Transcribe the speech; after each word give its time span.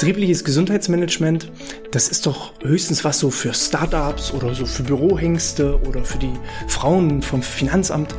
betriebliches 0.00 0.44
Gesundheitsmanagement, 0.44 1.52
das 1.90 2.08
ist 2.08 2.24
doch 2.24 2.54
höchstens 2.62 3.04
was 3.04 3.18
so 3.18 3.30
für 3.30 3.52
Startups 3.52 4.32
oder 4.32 4.54
so 4.54 4.64
für 4.64 4.82
Bürohengste 4.82 5.78
oder 5.86 6.06
für 6.06 6.16
die 6.16 6.32
Frauen 6.68 7.20
vom 7.20 7.42
Finanzamt. 7.42 8.14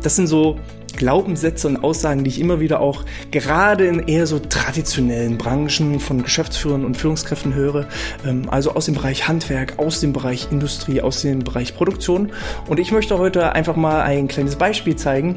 Das 0.00 0.14
sind 0.14 0.28
so 0.28 0.60
Glaubenssätze 0.96 1.66
und 1.66 1.78
Aussagen, 1.78 2.22
die 2.22 2.30
ich 2.30 2.40
immer 2.40 2.60
wieder 2.60 2.78
auch 2.78 3.04
gerade 3.32 3.84
in 3.84 4.06
eher 4.06 4.28
so 4.28 4.38
traditionellen 4.38 5.36
Branchen 5.36 5.98
von 5.98 6.22
Geschäftsführern 6.22 6.84
und 6.84 6.96
Führungskräften 6.96 7.52
höre. 7.52 7.88
Ähm, 8.24 8.48
also 8.48 8.70
aus 8.76 8.84
dem 8.84 8.94
Bereich 8.94 9.26
Handwerk, 9.26 9.80
aus 9.80 9.98
dem 9.98 10.12
Bereich 10.12 10.52
Industrie, 10.52 11.00
aus 11.00 11.22
dem 11.22 11.40
Bereich 11.40 11.74
Produktion. 11.74 12.30
Und 12.68 12.78
ich 12.78 12.92
möchte 12.92 13.18
heute 13.18 13.54
einfach 13.54 13.74
mal 13.74 14.02
ein 14.02 14.28
kleines 14.28 14.54
Beispiel 14.54 14.94
zeigen, 14.94 15.36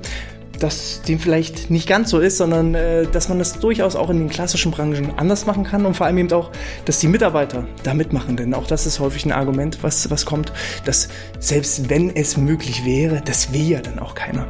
dass 0.60 1.02
dem 1.02 1.20
vielleicht 1.20 1.70
nicht 1.70 1.88
ganz 1.88 2.10
so 2.10 2.20
ist, 2.20 2.38
sondern 2.38 2.76
äh, 2.76 3.06
dass 3.08 3.30
man 3.30 3.40
das 3.40 3.60
durchaus 3.60 3.96
auch 3.96 4.10
in 4.10 4.20
den 4.20 4.30
klassischen 4.30 4.72
Branchen 4.72 5.18
anders 5.18 5.46
machen 5.46 5.64
kann 5.64 5.86
und 5.86 5.96
vor 5.96 6.06
allem 6.06 6.18
eben 6.18 6.32
auch, 6.32 6.52
dass 6.86 7.00
die 7.00 7.08
Mitarbeiter 7.08 7.66
da 7.84 7.94
mitmachen. 7.94 8.38
Denn 8.38 8.54
auch 8.54 8.68
das 8.68 8.86
ist 8.86 9.00
häufig 9.00 9.26
ein 9.26 9.32
Argument, 9.32 9.80
was, 9.82 10.10
was 10.10 10.26
kommt, 10.26 10.52
dass 10.86 11.10
selbst 11.40 11.90
wenn 11.90 12.16
es 12.16 12.38
möglich 12.38 12.86
wäre, 12.86 13.22
das 13.24 13.54
will 13.54 13.68
ja 13.68 13.82
dann 13.82 14.00
auch 14.00 14.16
keiner. 14.16 14.48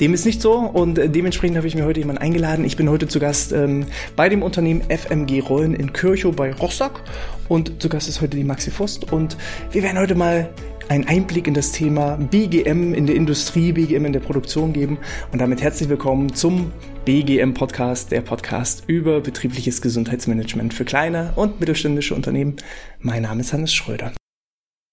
Dem 0.00 0.14
ist 0.14 0.24
nicht 0.24 0.40
so 0.40 0.54
und 0.54 0.98
äh, 0.98 1.10
dementsprechend 1.10 1.58
habe 1.58 1.66
ich 1.66 1.74
mir 1.74 1.84
heute 1.84 2.00
jemanden 2.00 2.22
eingeladen. 2.22 2.64
Ich 2.64 2.76
bin 2.76 2.88
heute 2.88 3.06
zu 3.06 3.20
Gast 3.20 3.52
ähm, 3.52 3.86
bei 4.16 4.28
dem 4.28 4.42
Unternehmen 4.42 4.82
FMG 4.88 5.40
Rollen 5.40 5.74
in 5.74 5.92
Kirchow 5.92 6.34
bei 6.34 6.54
Rostock 6.54 7.02
und 7.48 7.82
zu 7.82 7.88
Gast 7.90 8.08
ist 8.08 8.22
heute 8.22 8.36
die 8.36 8.44
Maxi 8.44 8.70
Fust 8.70 9.12
und 9.12 9.36
wir 9.72 9.82
werden 9.82 9.98
heute 9.98 10.14
mal 10.14 10.48
einen 10.90 11.06
Einblick 11.06 11.46
in 11.46 11.54
das 11.54 11.70
Thema 11.70 12.16
BGM 12.16 12.94
in 12.94 13.06
der 13.06 13.14
Industrie, 13.14 13.72
BGM 13.72 14.06
in 14.06 14.12
der 14.12 14.18
Produktion 14.18 14.72
geben 14.72 14.98
und 15.30 15.40
damit 15.40 15.62
herzlich 15.62 15.88
willkommen 15.88 16.34
zum 16.34 16.72
BGM 17.04 17.54
Podcast, 17.54 18.10
der 18.10 18.22
Podcast 18.22 18.82
über 18.88 19.20
betriebliches 19.20 19.82
Gesundheitsmanagement 19.82 20.74
für 20.74 20.84
kleine 20.84 21.32
und 21.36 21.60
mittelständische 21.60 22.16
Unternehmen. 22.16 22.56
Mein 22.98 23.22
Name 23.22 23.40
ist 23.40 23.52
Hannes 23.52 23.72
Schröder. 23.72 24.10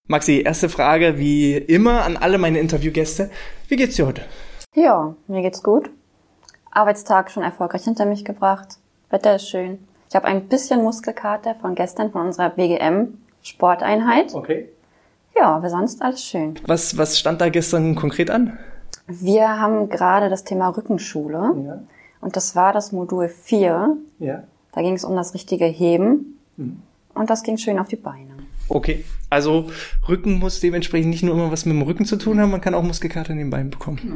Maxi, 0.07 0.43
erste 0.45 0.69
Frage 0.69 1.17
wie 1.17 1.55
immer 1.55 2.03
an 2.03 2.15
alle 2.15 2.37
meine 2.37 2.59
Interviewgäste. 2.59 3.31
Wie 3.67 3.75
geht's 3.75 3.95
dir 3.95 4.05
heute? 4.05 4.21
Ja, 4.75 5.15
mir 5.27 5.41
geht's 5.41 5.63
gut. 5.63 5.89
Arbeitstag 6.69 7.31
schon 7.31 7.41
erfolgreich 7.41 7.85
hinter 7.85 8.05
mich 8.05 8.23
gebracht. 8.23 8.77
Wetter 9.09 9.37
ist 9.37 9.49
schön. 9.49 9.79
Ich 10.09 10.15
habe 10.15 10.27
ein 10.27 10.47
bisschen 10.47 10.83
Muskelkater 10.83 11.55
von 11.55 11.73
gestern 11.73 12.11
von 12.11 12.27
unserer 12.27 12.51
BGM 12.51 13.17
Sporteinheit. 13.41 14.35
Okay. 14.35 14.69
Ja, 15.39 15.55
aber 15.55 15.69
sonst 15.69 16.01
alles 16.01 16.23
schön. 16.23 16.55
Was, 16.65 16.97
was 16.97 17.19
stand 17.19 17.41
da 17.41 17.49
gestern 17.49 17.95
konkret 17.95 18.29
an? 18.29 18.57
Wir 19.07 19.59
haben 19.59 19.89
gerade 19.89 20.29
das 20.29 20.43
Thema 20.43 20.69
Rückenschule. 20.69 21.55
Ja. 21.65 21.79
Und 22.21 22.35
das 22.35 22.55
war 22.55 22.73
das 22.73 22.91
Modul 22.91 23.29
4. 23.29 23.97
Ja. 24.19 24.43
Da 24.73 24.81
ging 24.81 24.93
es 24.93 25.03
um 25.03 25.15
das 25.15 25.33
richtige 25.33 25.65
Heben. 25.65 26.39
Mhm. 26.57 26.81
Und 27.13 27.29
das 27.29 27.43
ging 27.43 27.57
schön 27.57 27.79
auf 27.79 27.87
die 27.87 27.95
Beine. 27.95 28.35
Okay, 28.69 29.05
also 29.29 29.69
Rücken 30.07 30.39
muss 30.39 30.59
dementsprechend 30.59 31.09
nicht 31.09 31.23
nur 31.23 31.33
immer 31.33 31.51
was 31.51 31.65
mit 31.65 31.73
dem 31.73 31.81
Rücken 31.81 32.05
zu 32.05 32.17
tun 32.17 32.39
haben, 32.39 32.51
man 32.51 32.61
kann 32.61 32.73
auch 32.73 32.83
Muskelkater 32.83 33.31
in 33.31 33.37
den 33.37 33.49
Beinen 33.49 33.69
bekommen. 33.69 33.97
Genau. 34.01 34.15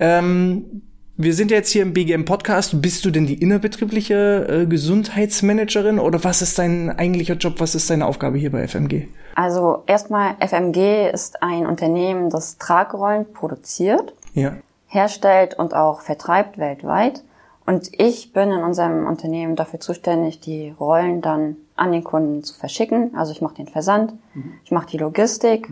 Ähm, 0.00 0.82
wir 1.16 1.32
sind 1.34 1.50
jetzt 1.50 1.70
hier 1.70 1.82
im 1.82 1.92
BGM 1.92 2.24
Podcast. 2.24 2.80
Bist 2.82 3.04
du 3.04 3.10
denn 3.10 3.26
die 3.26 3.34
innerbetriebliche 3.40 4.46
äh, 4.62 4.66
Gesundheitsmanagerin 4.66 5.98
oder 5.98 6.22
was 6.24 6.42
ist 6.42 6.58
dein 6.58 6.90
eigentlicher 6.90 7.34
Job? 7.34 7.54
Was 7.58 7.74
ist 7.74 7.88
deine 7.90 8.06
Aufgabe 8.06 8.36
hier 8.38 8.50
bei 8.50 8.66
FMG? 8.66 9.06
Also 9.36 9.82
erstmal, 9.86 10.34
FMG 10.40 11.10
ist 11.12 11.42
ein 11.42 11.66
Unternehmen, 11.66 12.30
das 12.30 12.58
Tragrollen 12.58 13.32
produziert, 13.32 14.14
Ja. 14.34 14.54
herstellt 14.86 15.58
und 15.58 15.74
auch 15.74 16.00
vertreibt 16.00 16.58
weltweit. 16.58 17.22
Und 17.66 17.90
ich 17.98 18.32
bin 18.32 18.50
in 18.50 18.62
unserem 18.62 19.06
Unternehmen 19.06 19.56
dafür 19.56 19.80
zuständig, 19.80 20.40
die 20.40 20.74
Rollen 20.78 21.22
dann 21.22 21.56
an 21.76 21.92
den 21.92 22.04
Kunden 22.04 22.42
zu 22.44 22.54
verschicken. 22.54 23.12
Also 23.16 23.32
ich 23.32 23.40
mache 23.40 23.54
den 23.54 23.68
Versand, 23.68 24.12
ich 24.64 24.70
mache 24.70 24.86
die 24.88 24.98
Logistik. 24.98 25.68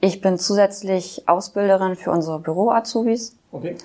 Ich 0.00 0.20
bin 0.20 0.38
zusätzlich 0.38 1.22
Ausbilderin 1.26 1.94
für 1.96 2.10
unsere 2.10 2.38
Büro-Azubis 2.40 3.36
Okay. 3.52 3.76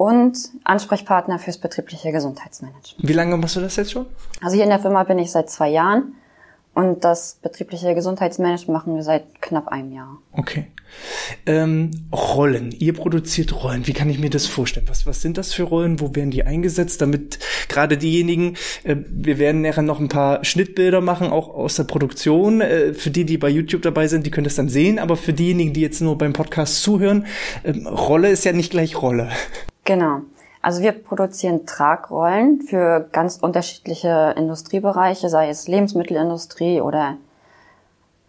Und 0.00 0.48
Ansprechpartner 0.64 1.38
fürs 1.38 1.58
betriebliche 1.58 2.10
Gesundheitsmanagement. 2.10 3.06
Wie 3.06 3.12
lange 3.12 3.36
machst 3.36 3.56
du 3.56 3.60
das 3.60 3.76
jetzt 3.76 3.92
schon? 3.92 4.06
Also 4.40 4.54
hier 4.54 4.64
in 4.64 4.70
der 4.70 4.78
Firma 4.78 5.04
bin 5.04 5.18
ich 5.18 5.30
seit 5.30 5.50
zwei 5.50 5.68
Jahren 5.68 6.14
und 6.72 7.04
das 7.04 7.36
betriebliche 7.42 7.94
Gesundheitsmanagement 7.94 8.72
machen 8.72 8.94
wir 8.94 9.02
seit 9.02 9.42
knapp 9.42 9.68
einem 9.68 9.92
Jahr. 9.92 10.16
Okay. 10.32 10.68
Ähm, 11.44 11.90
Rollen. 12.10 12.72
Ihr 12.72 12.94
produziert 12.94 13.62
Rollen. 13.62 13.86
Wie 13.86 13.92
kann 13.92 14.08
ich 14.08 14.18
mir 14.18 14.30
das 14.30 14.46
vorstellen? 14.46 14.86
Was, 14.88 15.06
was 15.06 15.20
sind 15.20 15.36
das 15.36 15.52
für 15.52 15.64
Rollen? 15.64 16.00
Wo 16.00 16.14
werden 16.14 16.30
die 16.30 16.44
eingesetzt? 16.44 17.02
Damit 17.02 17.38
gerade 17.68 17.98
diejenigen, 17.98 18.56
äh, 18.84 18.96
wir 19.06 19.38
werden 19.38 19.60
nachher 19.60 19.82
noch 19.82 20.00
ein 20.00 20.08
paar 20.08 20.42
Schnittbilder 20.46 21.02
machen, 21.02 21.28
auch 21.28 21.50
aus 21.50 21.76
der 21.76 21.84
Produktion. 21.84 22.62
Äh, 22.62 22.94
für 22.94 23.10
die, 23.10 23.26
die 23.26 23.36
bei 23.36 23.50
YouTube 23.50 23.82
dabei 23.82 24.08
sind, 24.08 24.24
die 24.24 24.30
können 24.30 24.44
das 24.44 24.54
dann 24.54 24.70
sehen. 24.70 24.98
Aber 24.98 25.18
für 25.18 25.34
diejenigen, 25.34 25.74
die 25.74 25.82
jetzt 25.82 26.00
nur 26.00 26.16
beim 26.16 26.32
Podcast 26.32 26.82
zuhören, 26.82 27.26
ähm, 27.64 27.86
Rolle 27.86 28.30
ist 28.30 28.46
ja 28.46 28.54
nicht 28.54 28.70
gleich 28.70 29.00
Rolle. 29.02 29.28
Genau. 29.90 30.20
Also 30.62 30.82
wir 30.82 30.92
produzieren 30.92 31.66
Tragrollen 31.66 32.60
für 32.60 33.08
ganz 33.10 33.38
unterschiedliche 33.38 34.36
Industriebereiche, 34.36 35.28
sei 35.28 35.48
es 35.48 35.66
Lebensmittelindustrie 35.66 36.80
oder 36.80 37.16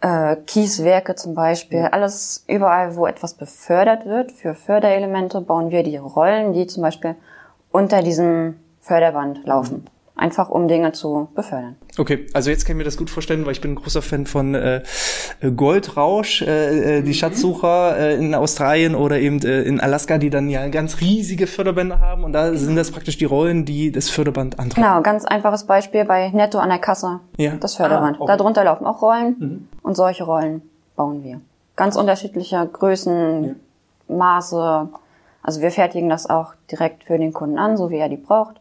äh, 0.00 0.34
Kieswerke 0.44 1.14
zum 1.14 1.36
Beispiel. 1.36 1.88
Alles 1.92 2.44
überall, 2.48 2.96
wo 2.96 3.06
etwas 3.06 3.34
befördert 3.34 4.06
wird, 4.06 4.32
für 4.32 4.56
Förderelemente 4.56 5.40
bauen 5.40 5.70
wir 5.70 5.84
die 5.84 5.98
Rollen, 5.98 6.52
die 6.52 6.66
zum 6.66 6.82
Beispiel 6.82 7.14
unter 7.70 8.02
diesem 8.02 8.58
Förderband 8.80 9.46
laufen. 9.46 9.86
Einfach 10.16 10.50
um 10.50 10.66
Dinge 10.66 10.90
zu 10.90 11.28
befördern. 11.36 11.76
Okay, 11.98 12.26
also 12.32 12.48
jetzt 12.48 12.64
kann 12.64 12.76
ich 12.76 12.78
mir 12.78 12.84
das 12.84 12.96
gut 12.96 13.10
vorstellen, 13.10 13.44
weil 13.44 13.52
ich 13.52 13.60
bin 13.60 13.72
ein 13.72 13.74
großer 13.74 14.00
Fan 14.00 14.24
von 14.24 14.54
äh, 14.54 14.82
Goldrausch, 15.54 16.40
äh, 16.40 16.98
äh, 16.98 17.02
die 17.02 17.12
Schatzsucher 17.12 17.98
äh, 17.98 18.14
in 18.14 18.34
Australien 18.34 18.94
oder 18.94 19.18
eben 19.18 19.42
äh, 19.42 19.62
in 19.62 19.78
Alaska, 19.78 20.16
die 20.16 20.30
dann 20.30 20.48
ja 20.48 20.66
ganz 20.68 21.00
riesige 21.00 21.46
Förderbänder 21.46 22.00
haben 22.00 22.24
und 22.24 22.32
da 22.32 22.54
sind 22.54 22.76
das 22.76 22.90
praktisch 22.90 23.18
die 23.18 23.26
Rollen, 23.26 23.66
die 23.66 23.92
das 23.92 24.08
Förderband 24.08 24.58
antreiben. 24.58 24.88
Genau, 24.88 25.02
ganz 25.02 25.26
einfaches 25.26 25.64
Beispiel 25.64 26.06
bei 26.06 26.30
Netto 26.30 26.58
an 26.58 26.70
der 26.70 26.78
Kasse. 26.78 27.20
Ja. 27.36 27.56
Das 27.56 27.76
Förderband. 27.76 28.16
Ah, 28.16 28.22
okay. 28.22 28.36
Darunter 28.38 28.64
laufen 28.64 28.86
auch 28.86 29.02
Rollen 29.02 29.68
und 29.82 29.94
solche 29.94 30.24
Rollen 30.24 30.62
bauen 30.96 31.22
wir. 31.22 31.42
Ganz 31.76 31.96
unterschiedliche 31.96 32.66
Größen, 32.72 33.56
Maße. 34.08 34.88
Also 35.42 35.60
wir 35.60 35.70
fertigen 35.70 36.08
das 36.08 36.30
auch 36.30 36.54
direkt 36.70 37.04
für 37.04 37.18
den 37.18 37.34
Kunden 37.34 37.58
an, 37.58 37.76
so 37.76 37.90
wie 37.90 37.98
er 37.98 38.08
die 38.08 38.16
braucht. 38.16 38.60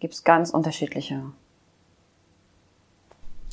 Gibt's 0.00 0.24
ganz 0.24 0.50
unterschiedliche. 0.50 1.22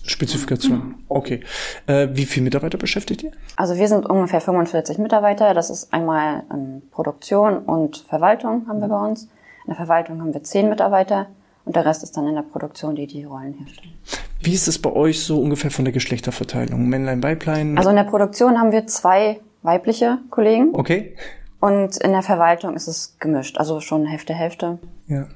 Spezifikation. 0.05 0.95
Okay. 1.07 1.41
Äh, 1.87 2.09
wie 2.11 2.25
viele 2.25 2.45
Mitarbeiter 2.45 2.77
beschäftigt 2.77 3.23
ihr? 3.23 3.31
Also 3.55 3.75
wir 3.75 3.87
sind 3.87 4.05
ungefähr 4.05 4.41
45 4.41 4.97
Mitarbeiter. 4.97 5.53
Das 5.53 5.69
ist 5.69 5.93
einmal 5.93 6.43
ähm, 6.51 6.81
Produktion 6.91 7.59
und 7.59 7.97
Verwaltung 7.97 8.67
haben 8.67 8.81
wir 8.81 8.87
bei 8.87 9.07
uns. 9.07 9.23
In 9.65 9.67
der 9.67 9.75
Verwaltung 9.75 10.21
haben 10.21 10.33
wir 10.33 10.43
10 10.43 10.69
Mitarbeiter 10.69 11.27
und 11.65 11.75
der 11.75 11.85
Rest 11.85 12.03
ist 12.03 12.17
dann 12.17 12.27
in 12.27 12.35
der 12.35 12.41
Produktion, 12.41 12.95
die 12.95 13.07
die 13.07 13.23
Rollen 13.23 13.53
herstellen. 13.53 13.93
Wie 14.41 14.53
ist 14.53 14.67
es 14.67 14.79
bei 14.79 14.91
euch 14.91 15.23
so 15.23 15.39
ungefähr 15.41 15.69
von 15.69 15.85
der 15.85 15.91
Geschlechterverteilung? 15.93 16.87
Männlein, 16.87 17.21
Weiblein? 17.21 17.77
Also 17.77 17.89
in 17.89 17.95
der 17.95 18.05
Produktion 18.05 18.57
haben 18.57 18.71
wir 18.71 18.87
zwei 18.87 19.39
weibliche 19.61 20.19
Kollegen 20.29 20.69
okay. 20.73 21.15
und 21.59 21.97
in 21.97 22.11
der 22.11 22.21
Verwaltung 22.21 22.75
ist 22.75 22.87
es 22.87 23.17
gemischt. 23.19 23.57
Also 23.57 23.81
schon 23.81 24.05
Hälfte, 24.05 24.33
Hälfte. 24.33 24.79
Ja. 25.07 25.27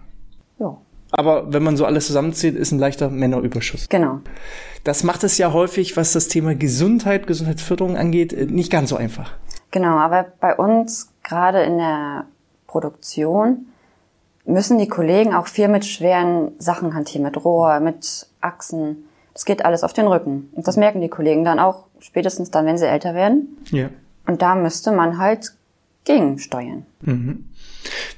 Aber 1.15 1.53
wenn 1.53 1.61
man 1.61 1.77
so 1.77 1.85
alles 1.85 2.07
zusammenzählt, 2.07 2.55
ist 2.55 2.71
ein 2.71 2.79
leichter 2.79 3.09
Männerüberschuss. 3.09 3.87
genau. 3.87 4.19
Das 4.83 5.03
macht 5.03 5.23
es 5.23 5.37
ja 5.37 5.53
häufig, 5.53 5.95
was 5.95 6.11
das 6.11 6.27
Thema 6.27 6.55
Gesundheit, 6.55 7.25
Gesundheitsförderung 7.25 7.95
angeht, 7.95 8.33
äh, 8.33 8.47
nicht 8.47 8.69
ganz 8.69 8.89
so 8.89 8.97
einfach. 8.97 9.31
Genau, 9.71 9.97
aber 9.97 10.25
bei 10.41 10.55
uns, 10.55 11.09
gerade 11.23 11.61
in 11.61 11.77
der 11.77 12.25
Produktion, 12.67 13.67
müssen 14.45 14.79
die 14.79 14.87
Kollegen 14.87 15.33
auch 15.33 15.47
viel 15.47 15.67
mit 15.67 15.85
schweren 15.85 16.51
Sachen 16.59 16.93
hantieren, 16.95 17.23
mit 17.23 17.45
Rohr, 17.45 17.79
mit 17.79 18.27
Achsen. 18.41 19.05
Das 19.33 19.45
geht 19.45 19.63
alles 19.63 19.83
auf 19.83 19.93
den 19.93 20.07
Rücken. 20.07 20.49
Und 20.51 20.67
das 20.67 20.75
merken 20.75 20.99
die 20.99 21.09
Kollegen 21.09 21.45
dann 21.45 21.59
auch 21.59 21.85
spätestens 21.99 22.51
dann, 22.51 22.65
wenn 22.65 22.77
sie 22.77 22.87
älter 22.87 23.13
werden. 23.13 23.57
Ja. 23.71 23.89
Und 24.27 24.41
da 24.41 24.55
müsste 24.55 24.91
man 24.91 25.17
halt 25.17 25.53
gegensteuern. 26.03 26.85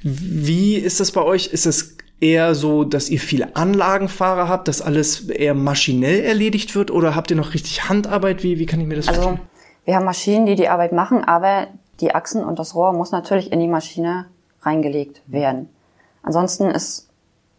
Wie 0.01 0.75
ist 0.77 0.99
das 0.99 1.11
bei 1.11 1.21
euch? 1.21 1.47
Ist 1.47 1.65
es 1.67 1.95
eher 2.25 2.55
so, 2.55 2.83
dass 2.83 3.09
ihr 3.09 3.19
viele 3.19 3.55
Anlagenfahrer 3.55 4.47
habt, 4.47 4.67
dass 4.67 4.81
alles 4.81 5.29
eher 5.29 5.53
maschinell 5.53 6.21
erledigt 6.23 6.75
wird 6.75 6.91
oder 6.91 7.15
habt 7.15 7.29
ihr 7.31 7.37
noch 7.37 7.53
richtig 7.53 7.87
Handarbeit? 7.89 8.43
Wie, 8.43 8.59
wie 8.59 8.65
kann 8.65 8.79
ich 8.81 8.87
mir 8.87 8.95
das 8.95 9.07
Also 9.07 9.21
vorstellen? 9.21 9.47
wir 9.85 9.95
haben 9.95 10.05
Maschinen, 10.05 10.45
die 10.45 10.55
die 10.55 10.67
Arbeit 10.69 10.91
machen, 10.93 11.23
aber 11.23 11.67
die 12.01 12.13
Achsen 12.15 12.43
und 12.43 12.57
das 12.59 12.75
Rohr 12.75 12.93
muss 12.93 13.11
natürlich 13.11 13.51
in 13.51 13.59
die 13.59 13.67
Maschine 13.67 14.25
reingelegt 14.61 15.21
werden. 15.27 15.69
Ansonsten 16.23 16.65
ist 16.71 17.07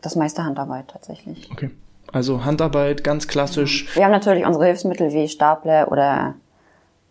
das 0.02 0.16
meiste 0.16 0.44
Handarbeit 0.44 0.88
tatsächlich. 0.88 1.48
Okay. 1.52 1.70
Also 2.12 2.44
Handarbeit, 2.44 3.02
ganz 3.04 3.26
klassisch. 3.28 3.94
Wir 3.94 4.04
haben 4.04 4.12
natürlich 4.12 4.44
unsere 4.46 4.66
Hilfsmittel 4.66 5.12
wie 5.12 5.28
Stapler 5.28 5.90
oder 5.90 6.34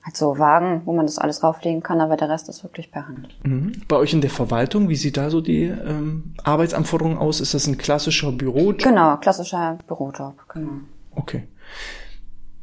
halt 0.05 0.15
so 0.15 0.37
Wagen, 0.37 0.83
wo 0.85 0.93
man 0.93 1.05
das 1.05 1.17
alles 1.17 1.43
rauflegen 1.43 1.81
kann, 1.81 1.99
aber 1.99 2.15
der 2.15 2.29
Rest 2.29 2.47
ist 2.47 2.63
wirklich 2.63 2.91
per 2.91 3.07
Hand. 3.07 3.29
Mhm. 3.43 3.71
Bei 3.87 3.97
euch 3.97 4.13
in 4.13 4.21
der 4.21 4.29
Verwaltung, 4.29 4.87
wie 4.87 4.95
sieht 4.95 5.17
da 5.17 5.29
so 5.29 5.41
die 5.41 5.63
ähm, 5.63 6.35
Arbeitsanforderung 6.43 7.17
aus? 7.17 7.41
Ist 7.41 7.53
das 7.53 7.67
ein 7.67 7.77
klassischer 7.77 8.31
Bürojob? 8.31 8.83
Genau, 8.83 9.17
klassischer 9.17 9.79
Bürojob, 9.87 10.35
genau. 10.47 10.71
Okay. 11.15 11.47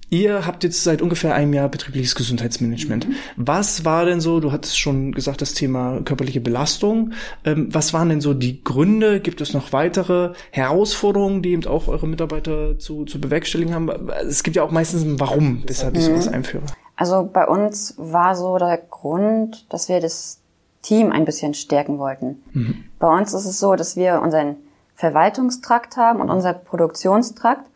Ihr 0.08 0.46
habt 0.46 0.62
jetzt 0.62 0.84
seit 0.84 1.00
ungefähr 1.00 1.34
einem 1.34 1.54
Jahr 1.54 1.70
betriebliches 1.70 2.14
Gesundheitsmanagement. 2.14 3.08
Mhm. 3.08 3.14
Was 3.36 3.86
war 3.86 4.04
denn 4.04 4.20
so, 4.20 4.40
du 4.40 4.52
hattest 4.52 4.78
schon 4.78 5.12
gesagt, 5.12 5.40
das 5.40 5.54
Thema 5.54 6.02
körperliche 6.02 6.42
Belastung. 6.42 7.12
Ähm, 7.46 7.68
was 7.72 7.94
waren 7.94 8.10
denn 8.10 8.20
so 8.20 8.34
die 8.34 8.62
Gründe? 8.62 9.20
Gibt 9.20 9.40
es 9.40 9.54
noch 9.54 9.72
weitere 9.72 10.34
Herausforderungen, 10.50 11.40
die 11.40 11.52
eben 11.52 11.64
auch 11.64 11.88
eure 11.88 12.06
Mitarbeiter 12.06 12.78
zu, 12.78 13.06
zu 13.06 13.22
bewerkstelligen 13.22 13.74
haben? 13.74 13.90
Es 14.28 14.42
gibt 14.42 14.54
ja 14.54 14.62
auch 14.62 14.70
meistens 14.70 15.02
ein 15.02 15.18
Warum, 15.18 15.64
weshalb 15.66 15.94
mhm. 15.94 16.00
ich 16.00 16.04
sowas 16.04 16.28
einführe. 16.28 16.66
Also 17.02 17.28
bei 17.32 17.48
uns 17.48 17.94
war 17.98 18.36
so 18.36 18.58
der 18.58 18.76
Grund, 18.76 19.66
dass 19.72 19.88
wir 19.88 19.98
das 19.98 20.40
Team 20.82 21.10
ein 21.10 21.24
bisschen 21.24 21.52
stärken 21.52 21.98
wollten. 21.98 22.44
Mhm. 22.52 22.84
Bei 23.00 23.08
uns 23.08 23.34
ist 23.34 23.44
es 23.44 23.58
so, 23.58 23.74
dass 23.74 23.96
wir 23.96 24.22
unseren 24.22 24.54
Verwaltungstrakt 24.94 25.96
haben 25.96 26.20
und 26.20 26.30
unser 26.30 26.52
Produktionstrakt 26.52 27.68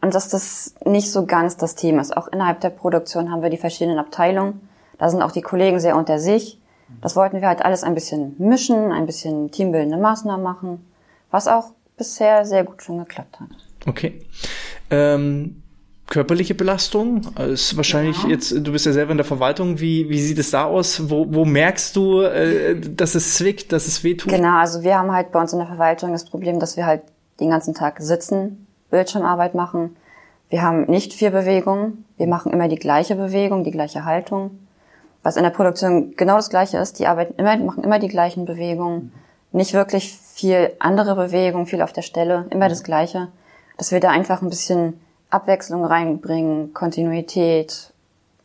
und 0.00 0.16
dass 0.16 0.30
das 0.30 0.74
nicht 0.84 1.12
so 1.12 1.26
ganz 1.26 1.56
das 1.56 1.76
Thema 1.76 2.00
ist. 2.00 2.16
Auch 2.16 2.26
innerhalb 2.26 2.60
der 2.60 2.70
Produktion 2.70 3.30
haben 3.30 3.40
wir 3.40 3.50
die 3.50 3.56
verschiedenen 3.56 4.00
Abteilungen. 4.00 4.68
Da 4.98 5.08
sind 5.08 5.22
auch 5.22 5.30
die 5.30 5.42
Kollegen 5.42 5.78
sehr 5.78 5.94
unter 5.94 6.18
sich. 6.18 6.60
Das 7.00 7.14
wollten 7.14 7.40
wir 7.40 7.46
halt 7.46 7.64
alles 7.64 7.84
ein 7.84 7.94
bisschen 7.94 8.34
mischen, 8.38 8.90
ein 8.90 9.06
bisschen 9.06 9.52
teambildende 9.52 9.96
Maßnahmen 9.96 10.42
machen, 10.42 10.84
was 11.30 11.46
auch 11.46 11.70
bisher 11.96 12.44
sehr 12.44 12.64
gut 12.64 12.82
schon 12.82 12.98
geklappt 12.98 13.38
hat. 13.38 13.50
Okay. 13.86 14.26
Ähm, 14.90 15.62
körperliche 16.06 16.54
Belastung 16.54 17.22
ist 17.38 17.76
wahrscheinlich 17.76 18.22
ja. 18.24 18.30
jetzt, 18.30 18.52
du 18.52 18.72
bist 18.72 18.86
ja 18.86 18.92
selber 18.92 19.12
in 19.12 19.16
der 19.16 19.24
Verwaltung, 19.24 19.80
wie, 19.80 20.08
wie 20.08 20.20
sieht 20.20 20.38
es 20.38 20.50
da 20.50 20.64
aus? 20.64 21.08
Wo, 21.08 21.26
wo 21.28 21.44
merkst 21.44 21.96
du, 21.96 22.22
äh, 22.22 22.78
dass 22.78 23.14
es 23.14 23.36
zwickt, 23.36 23.72
dass 23.72 23.86
es 23.86 24.04
wehtut? 24.04 24.30
Genau, 24.30 24.58
also 24.58 24.82
wir 24.82 24.98
haben 24.98 25.12
halt 25.12 25.32
bei 25.32 25.40
uns 25.40 25.52
in 25.52 25.58
der 25.58 25.68
Verwaltung 25.68 26.12
das 26.12 26.24
Problem, 26.24 26.60
dass 26.60 26.76
wir 26.76 26.86
halt 26.86 27.02
den 27.40 27.50
ganzen 27.50 27.74
Tag 27.74 28.00
sitzen, 28.00 28.66
Bildschirmarbeit 28.90 29.54
machen. 29.54 29.96
Wir 30.50 30.62
haben 30.62 30.84
nicht 30.84 31.14
vier 31.14 31.30
Bewegungen. 31.30 32.04
Wir 32.18 32.26
machen 32.26 32.52
immer 32.52 32.68
die 32.68 32.76
gleiche 32.76 33.16
Bewegung, 33.16 33.64
die 33.64 33.70
gleiche 33.70 34.04
Haltung. 34.04 34.58
Was 35.22 35.36
in 35.36 35.44
der 35.44 35.50
Produktion 35.50 36.14
genau 36.16 36.36
das 36.36 36.50
gleiche 36.50 36.76
ist. 36.76 36.98
Die 36.98 37.06
arbeiten 37.06 37.34
immer, 37.38 37.56
machen 37.56 37.84
immer 37.84 37.98
die 37.98 38.08
gleichen 38.08 38.44
Bewegungen. 38.44 39.12
Nicht 39.52 39.72
wirklich 39.72 40.18
viel 40.34 40.72
andere 40.78 41.14
Bewegungen, 41.14 41.66
viel 41.66 41.80
auf 41.80 41.94
der 41.94 42.02
Stelle, 42.02 42.46
immer 42.50 42.68
das 42.68 42.82
gleiche. 42.82 43.28
Dass 43.78 43.92
wir 43.92 44.00
da 44.00 44.10
einfach 44.10 44.42
ein 44.42 44.50
bisschen 44.50 45.00
Abwechslung 45.32 45.84
reinbringen, 45.84 46.74
Kontinuität, 46.74 47.92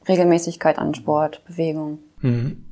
Regelmäßigkeit 0.07 0.77
an 0.77 0.95
Sport, 0.95 1.43
Bewegung. 1.45 1.99
Mhm. 2.21 2.65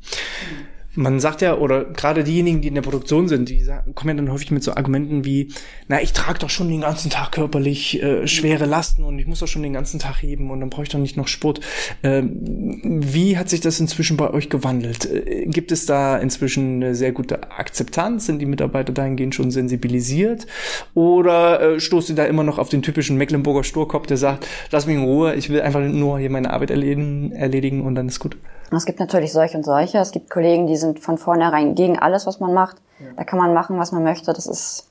Man 0.96 1.20
sagt 1.20 1.42
ja, 1.42 1.58
oder 1.58 1.86
gerade 1.86 2.24
diejenigen, 2.24 2.62
die 2.62 2.70
in 2.70 2.76
der 2.76 2.82
Produktion 2.82 3.28
sind, 3.28 3.50
die 3.50 3.66
kommen 3.94 4.18
ja 4.18 4.24
dann 4.24 4.32
häufig 4.32 4.52
mit 4.52 4.64
so 4.64 4.74
Argumenten 4.74 5.26
wie, 5.26 5.52
na, 5.88 6.02
ich 6.02 6.14
trage 6.14 6.40
doch 6.40 6.50
schon 6.50 6.70
den 6.70 6.82
ganzen 6.82 7.10
Tag 7.10 7.34
körperlich 7.34 8.02
äh, 8.02 8.28
schwere 8.28 8.66
Lasten 8.66 9.04
und 9.04 9.20
ich 9.20 9.28
muss 9.28 9.40
doch 9.40 9.48
schon 9.48 9.64
den 9.64 9.74
ganzen 9.74 10.00
Tag 10.00 10.22
heben 10.22 10.52
und 10.52 10.60
dann 10.62 10.70
brauche 10.70 10.84
ich 10.84 10.90
doch 10.90 11.00
nicht 11.00 11.18
noch 11.18 11.28
Sport. 11.28 11.60
Ähm, 12.04 13.02
wie 13.04 13.38
hat 13.38 13.50
sich 13.50 13.62
das 13.62 13.80
inzwischen 13.80 14.18
bei 14.18 14.30
euch 14.30 14.50
gewandelt? 14.50 15.06
Äh, 15.06 15.46
gibt 15.48 15.72
es 15.72 15.86
da 15.86 16.18
inzwischen 16.18 16.76
eine 16.76 16.96
sehr 16.96 17.12
gute 17.12 17.52
Akzeptanz? 17.52 18.26
Sind 18.26 18.40
die 18.40 18.46
Mitarbeiter 18.46 18.94
dahingehend 18.94 19.36
schon 19.36 19.52
sensibilisiert? 19.52 20.48
Oder 20.94 21.62
äh, 21.62 21.80
stoßt 21.80 22.10
ihr 22.10 22.16
da 22.16 22.26
immer 22.26 22.44
noch 22.44 22.58
auf 22.58 22.70
den 22.70 22.82
typischen 22.82 23.18
Mecklenburger 23.18 23.64
Sturkopf, 23.64 24.08
der 24.08 24.18
sagt, 24.18 24.48
lass 24.72 24.86
mich 24.86 24.96
in 24.96 25.04
Ruhe, 25.04 25.36
ich 25.36 25.50
will 25.50 25.62
einfach 25.62 25.82
nur 25.82 26.20
hier 26.20 26.30
meine 26.30 26.52
Arbeit 26.52 26.72
erledigen, 26.72 27.32
erledigen 27.32 27.82
und 27.82 27.96
dann 27.96 28.08
ist 28.08 28.20
gut? 28.20 28.38
Es 28.76 28.86
gibt 28.86 29.00
natürlich 29.00 29.32
solche 29.32 29.58
und 29.58 29.64
solche. 29.64 29.98
Es 29.98 30.12
gibt 30.12 30.30
Kollegen, 30.30 30.68
die 30.68 30.78
sind 30.78 31.00
von 31.00 31.18
vornherein 31.18 31.76
gegen 31.76 32.00
alles, 32.00 32.26
was 32.26 32.40
man 32.40 32.54
macht. 32.54 32.78
Ja. 33.00 33.08
Da 33.18 33.24
kann 33.24 33.40
man 33.40 33.54
machen, 33.54 33.78
was 33.78 33.92
man 33.92 34.04
möchte. 34.04 34.34
Das 34.34 34.46
ist, 34.48 34.90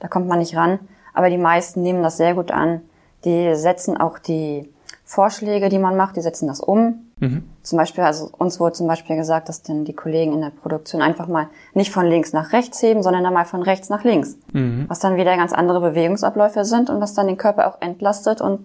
da 0.00 0.08
kommt 0.08 0.28
man 0.28 0.38
nicht 0.38 0.56
ran. 0.56 0.78
Aber 1.14 1.30
die 1.30 1.38
meisten 1.38 1.82
nehmen 1.82 2.02
das 2.02 2.16
sehr 2.16 2.34
gut 2.34 2.50
an. 2.50 2.80
Die 3.24 3.54
setzen 3.54 3.96
auch 3.96 4.18
die 4.18 4.68
Vorschläge, 5.04 5.68
die 5.68 5.78
man 5.78 5.96
macht, 5.96 6.16
die 6.16 6.22
setzen 6.22 6.46
das 6.48 6.60
um. 6.60 7.10
Mhm. 7.20 7.48
Zum 7.62 7.78
Beispiel, 7.78 8.02
also 8.02 8.30
uns 8.38 8.58
wurde 8.58 8.72
zum 8.72 8.86
Beispiel 8.86 9.16
gesagt, 9.16 9.48
dass 9.48 9.62
dann 9.62 9.84
die 9.84 9.92
Kollegen 9.92 10.32
in 10.32 10.40
der 10.40 10.50
Produktion 10.50 11.02
einfach 11.02 11.28
mal 11.28 11.48
nicht 11.74 11.92
von 11.92 12.06
links 12.06 12.32
nach 12.32 12.52
rechts 12.52 12.82
heben, 12.82 13.02
sondern 13.02 13.22
dann 13.22 13.34
mal 13.34 13.44
von 13.44 13.62
rechts 13.62 13.90
nach 13.90 14.04
links. 14.04 14.36
Mhm. 14.52 14.86
Was 14.88 15.00
dann 15.00 15.16
wieder 15.16 15.36
ganz 15.36 15.52
andere 15.52 15.80
Bewegungsabläufe 15.80 16.64
sind 16.64 16.90
und 16.90 17.00
was 17.00 17.14
dann 17.14 17.26
den 17.26 17.36
Körper 17.36 17.68
auch 17.68 17.80
entlastet 17.80 18.40
und 18.40 18.64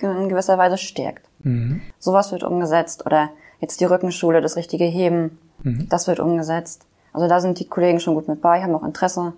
in 0.00 0.28
gewisser 0.28 0.56
Weise 0.56 0.78
stärkt. 0.78 1.26
Mhm. 1.40 1.82
Sowas 1.98 2.32
wird 2.32 2.44
umgesetzt 2.44 3.04
oder 3.04 3.30
Jetzt 3.60 3.80
die 3.80 3.84
Rückenschule, 3.84 4.40
das 4.40 4.56
richtige 4.56 4.84
Heben, 4.84 5.38
mhm. 5.62 5.88
das 5.88 6.06
wird 6.06 6.20
umgesetzt. 6.20 6.86
Also 7.12 7.28
da 7.28 7.40
sind 7.40 7.58
die 7.58 7.66
Kollegen 7.66 8.00
schon 8.00 8.14
gut 8.14 8.28
mit 8.28 8.40
bei, 8.40 8.62
haben 8.62 8.74
auch 8.74 8.84
Interesse, 8.84 9.32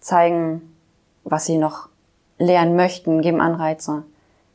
zeigen, 0.00 0.62
was 1.24 1.46
sie 1.46 1.58
noch 1.58 1.88
lernen 2.38 2.74
möchten, 2.74 3.22
geben 3.22 3.40
Anreize. 3.40 4.02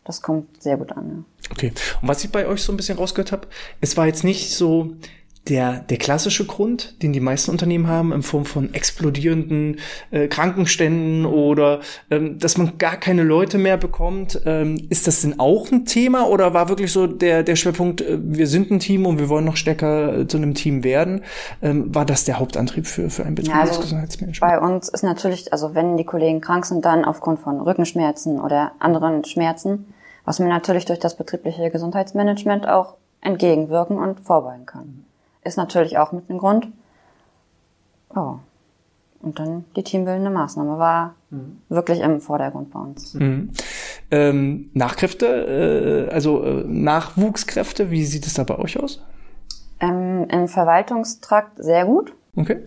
Das 0.03 0.21
kommt 0.21 0.61
sehr 0.61 0.77
gut 0.77 0.91
an. 0.91 1.25
Ja. 1.41 1.51
Okay. 1.51 1.73
Und 2.01 2.07
was 2.07 2.23
ich 2.23 2.31
bei 2.31 2.47
euch 2.47 2.61
so 2.61 2.73
ein 2.73 2.77
bisschen 2.77 2.97
rausgehört 2.97 3.31
habe, 3.31 3.47
es 3.81 3.97
war 3.97 4.07
jetzt 4.07 4.23
nicht 4.23 4.53
so, 4.53 4.91
der, 5.49 5.79
der 5.79 5.97
klassische 5.97 6.45
Grund, 6.45 7.01
den 7.01 7.13
die 7.13 7.19
meisten 7.19 7.51
Unternehmen 7.51 7.87
haben, 7.87 8.11
in 8.11 8.21
Form 8.21 8.45
von 8.45 8.73
explodierenden 8.73 9.79
äh, 10.11 10.27
Krankenständen 10.27 11.25
oder 11.25 11.79
ähm, 12.11 12.37
dass 12.39 12.57
man 12.57 12.77
gar 12.77 12.97
keine 12.97 13.23
Leute 13.23 13.57
mehr 13.57 13.77
bekommt, 13.77 14.41
ähm, 14.45 14.87
ist 14.89 15.07
das 15.07 15.21
denn 15.21 15.39
auch 15.39 15.71
ein 15.71 15.85
Thema 15.85 16.27
oder 16.27 16.53
war 16.53 16.69
wirklich 16.69 16.91
so 16.91 17.07
der, 17.07 17.43
der 17.43 17.55
Schwerpunkt, 17.55 18.01
äh, 18.01 18.17
wir 18.21 18.47
sind 18.47 18.71
ein 18.71 18.79
Team 18.79 19.05
und 19.05 19.19
wir 19.19 19.29
wollen 19.29 19.45
noch 19.45 19.55
stärker 19.55 20.19
äh, 20.19 20.27
zu 20.27 20.37
einem 20.37 20.53
Team 20.53 20.83
werden? 20.83 21.23
Ähm, 21.61 21.93
war 21.93 22.05
das 22.05 22.25
der 22.25 22.39
Hauptantrieb 22.39 22.85
für, 22.85 23.09
für 23.09 23.25
ein 23.25 23.35
Betrieb 23.35 23.53
ja, 23.53 23.61
also 23.61 23.81
Gesundheitsmanagement? 23.81 24.39
Bei 24.39 24.59
uns 24.59 24.89
ist 24.89 25.03
natürlich, 25.03 25.53
also 25.53 25.73
wenn 25.75 25.97
die 25.97 26.05
Kollegen 26.05 26.41
krank 26.41 26.65
sind, 26.65 26.83
dann 26.83 27.05
aufgrund 27.05 27.39
von 27.39 27.61
Rückenschmerzen 27.61 28.39
oder 28.39 28.73
anderen 28.79 29.23
Schmerzen, 29.23 29.93
was 30.25 30.39
man 30.39 30.49
natürlich 30.49 30.85
durch 30.85 30.99
das 30.99 31.15
betriebliche 31.15 31.69
Gesundheitsmanagement 31.69 32.67
auch 32.67 32.95
entgegenwirken 33.21 33.97
und 33.97 34.19
vorbeugen 34.19 34.65
kann 34.65 35.06
ist 35.47 35.57
natürlich 35.57 35.97
auch 35.97 36.11
mit 36.11 36.29
einem 36.29 36.39
Grund. 36.39 36.67
Oh. 38.15 38.35
Und 39.21 39.39
dann 39.39 39.65
die 39.75 39.83
teambildende 39.83 40.29
Maßnahme 40.29 40.77
war 40.77 41.15
mhm. 41.31 41.57
wirklich 41.69 42.01
im 42.01 42.21
Vordergrund 42.21 42.71
bei 42.71 42.79
uns. 42.79 43.15
Mhm. 43.15 43.51
Ähm, 44.11 44.69
Nachkräfte, 44.73 46.07
äh, 46.07 46.13
also 46.13 46.43
äh, 46.43 46.63
Nachwuchskräfte, 46.65 47.89
wie 47.89 48.05
sieht 48.05 48.27
es 48.27 48.35
da 48.35 48.43
bei 48.43 48.57
euch 48.59 48.79
aus? 48.79 49.03
Ähm, 49.79 50.27
Im 50.29 50.47
Verwaltungstrakt 50.47 51.57
sehr 51.57 51.85
gut. 51.85 52.13
Okay. 52.35 52.59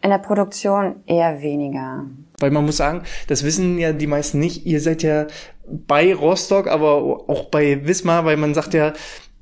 In 0.00 0.10
der 0.10 0.18
Produktion 0.18 0.96
eher 1.06 1.42
weniger. 1.42 2.06
Weil 2.38 2.50
man 2.50 2.64
muss 2.64 2.76
sagen, 2.76 3.02
das 3.28 3.44
wissen 3.44 3.78
ja 3.78 3.92
die 3.92 4.08
meisten 4.08 4.38
nicht. 4.38 4.66
Ihr 4.66 4.80
seid 4.80 5.02
ja 5.02 5.26
bei 5.66 6.14
Rostock, 6.14 6.66
aber 6.66 7.28
auch 7.28 7.44
bei 7.44 7.86
Wismar, 7.86 8.24
weil 8.24 8.36
man 8.36 8.54
sagt 8.54 8.74
ja, 8.74 8.92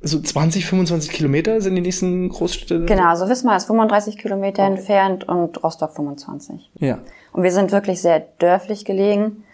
so 0.02 0.20
20, 0.20 0.66
25 0.66 1.10
Kilometer 1.10 1.60
sind 1.60 1.74
die 1.74 1.82
nächsten 1.82 2.28
Großstädte? 2.28 2.86
Genau, 2.86 3.08
also 3.08 3.28
Wismar 3.28 3.56
ist 3.56 3.66
35 3.66 4.16
Kilometer 4.16 4.62
okay. 4.62 4.72
entfernt 4.72 5.28
und 5.28 5.62
Rostock 5.62 5.94
25. 5.94 6.70
Ja. 6.78 6.98
Und 7.32 7.42
wir 7.42 7.52
sind 7.52 7.70
wirklich 7.72 8.00
sehr 8.00 8.20
dörflich 8.38 8.84
gelegen. 8.84 9.44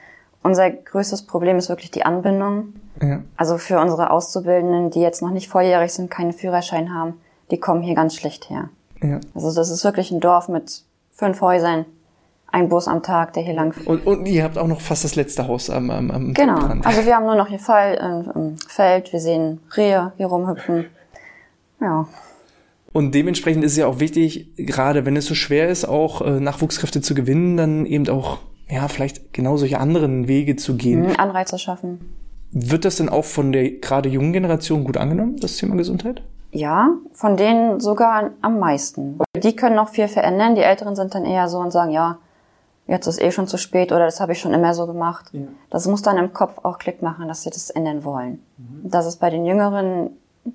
Unser 0.43 0.71
größtes 0.71 1.23
Problem 1.23 1.57
ist 1.59 1.69
wirklich 1.69 1.91
die 1.91 2.05
Anbindung. 2.05 2.75
Ja. 3.03 3.23
Also 3.37 3.59
für 3.59 3.81
unsere 3.81 4.11
Auszubildenden, 4.11 4.91
die 4.91 5.00
jetzt 5.00 5.21
noch 5.21 5.31
nicht 5.31 5.49
volljährig 5.49 5.93
sind, 5.93 6.11
keinen 6.11 6.33
Führerschein 6.33 6.95
haben, 6.95 7.15
die 7.50 7.59
kommen 7.59 7.83
hier 7.83 7.95
ganz 7.95 8.15
schlecht 8.15 8.49
her. 8.49 8.71
Ja. 9.03 9.21
Also 9.35 9.53
das 9.53 9.71
ist 9.71 9.85
wirklich 9.85 10.11
ein 10.11 10.21
Dorf 10.21 10.49
mit 10.49 10.83
fünf 11.12 11.41
Häusern 11.41 11.87
ein 12.53 12.69
Bus 12.69 12.88
am 12.88 13.03
Tag, 13.03 13.33
der 13.35 13.43
hier 13.43 13.55
lang 13.55 13.73
fährt. 13.73 13.87
Und, 13.87 14.07
und 14.07 14.26
ihr 14.26 14.43
habt 14.45 14.57
auch 14.57 14.67
noch 14.67 14.81
fast 14.81 15.05
das 15.05 15.15
letzte 15.15 15.47
Haus 15.47 15.69
am, 15.69 15.91
am, 15.91 16.11
am 16.11 16.35
Genau. 16.35 16.59
Dran. 16.59 16.83
Also 16.85 17.05
wir 17.05 17.15
haben 17.17 17.26
nur 17.26 17.37
noch 17.37 17.49
hier 17.49 17.59
Fall 17.59 18.31
im 18.35 18.57
Feld, 18.69 19.12
wir 19.12 19.21
sehen 19.21 19.61
Rehe 19.76 20.12
hier 20.17 20.26
rumhüpfen. 20.26 20.87
Ja. 21.81 22.07
Und 22.93 23.15
dementsprechend 23.15 23.62
ist 23.62 23.73
es 23.73 23.79
ja 23.79 23.87
auch 23.87 24.00
wichtig, 24.00 24.55
gerade 24.57 25.05
wenn 25.05 25.17
es 25.17 25.26
so 25.26 25.35
schwer 25.35 25.69
ist, 25.69 25.85
auch 25.85 26.23
äh, 26.23 26.41
Nachwuchskräfte 26.41 27.03
zu 27.03 27.15
gewinnen, 27.15 27.59
dann 27.59 27.85
eben 27.85 28.09
auch, 28.09 28.38
ja, 28.71 28.88
vielleicht 28.88 29.35
genau 29.35 29.59
solche 29.59 29.79
anderen 29.79 30.29
Wege 30.29 30.57
zu 30.57 30.76
gehen. 30.76 31.03
Mhm, 31.03 31.17
Anreize 31.19 31.59
schaffen. 31.59 32.15
Wird 32.53 32.87
das 32.87 32.97
denn 32.97 33.11
auch 33.11 33.25
von 33.26 33.53
der 33.53 33.71
gerade 33.71 34.09
jungen 34.09 34.33
Generation 34.33 34.85
gut 34.85 34.97
angenommen, 34.97 35.37
das 35.41 35.59
Thema 35.59 35.76
Gesundheit? 35.76 36.23
Ja, 36.53 36.88
von 37.12 37.37
denen 37.37 37.81
sogar 37.81 38.31
am 38.41 38.59
meisten. 38.59 39.19
Die 39.37 39.55
können 39.55 39.76
noch 39.76 39.91
viel 39.91 40.09
verändern. 40.09 40.55
Die 40.55 40.62
Älteren 40.62 40.97
sind 40.97 41.15
dann 41.15 41.26
eher 41.26 41.49
so 41.49 41.59
und 41.59 41.73
sagen, 41.73 41.91
ja, 41.91 42.19
jetzt 42.87 43.07
ist 43.07 43.21
eh 43.21 43.31
schon 43.31 43.47
zu 43.47 43.59
spät 43.59 43.93
oder 43.93 44.05
das 44.05 44.21
habe 44.21 44.33
ich 44.33 44.38
schon 44.38 44.55
immer 44.55 44.75
so 44.75 44.87
gemacht. 44.87 45.26
Ja. 45.33 45.43
Das 45.71 45.87
muss 45.87 46.02
dann 46.02 46.16
im 46.19 46.33
Kopf 46.33 46.59
auch 46.62 46.78
Klick 46.78 47.02
machen, 47.02 47.28
dass 47.28 47.43
sie 47.43 47.50
das 47.50 47.71
ändern 47.71 48.05
wollen. 48.05 48.40
Mhm. 48.59 48.90
Das 48.90 49.07
ist 49.07 49.16
bei 49.21 49.31
den 49.31 49.45
Jüngeren 49.45 50.11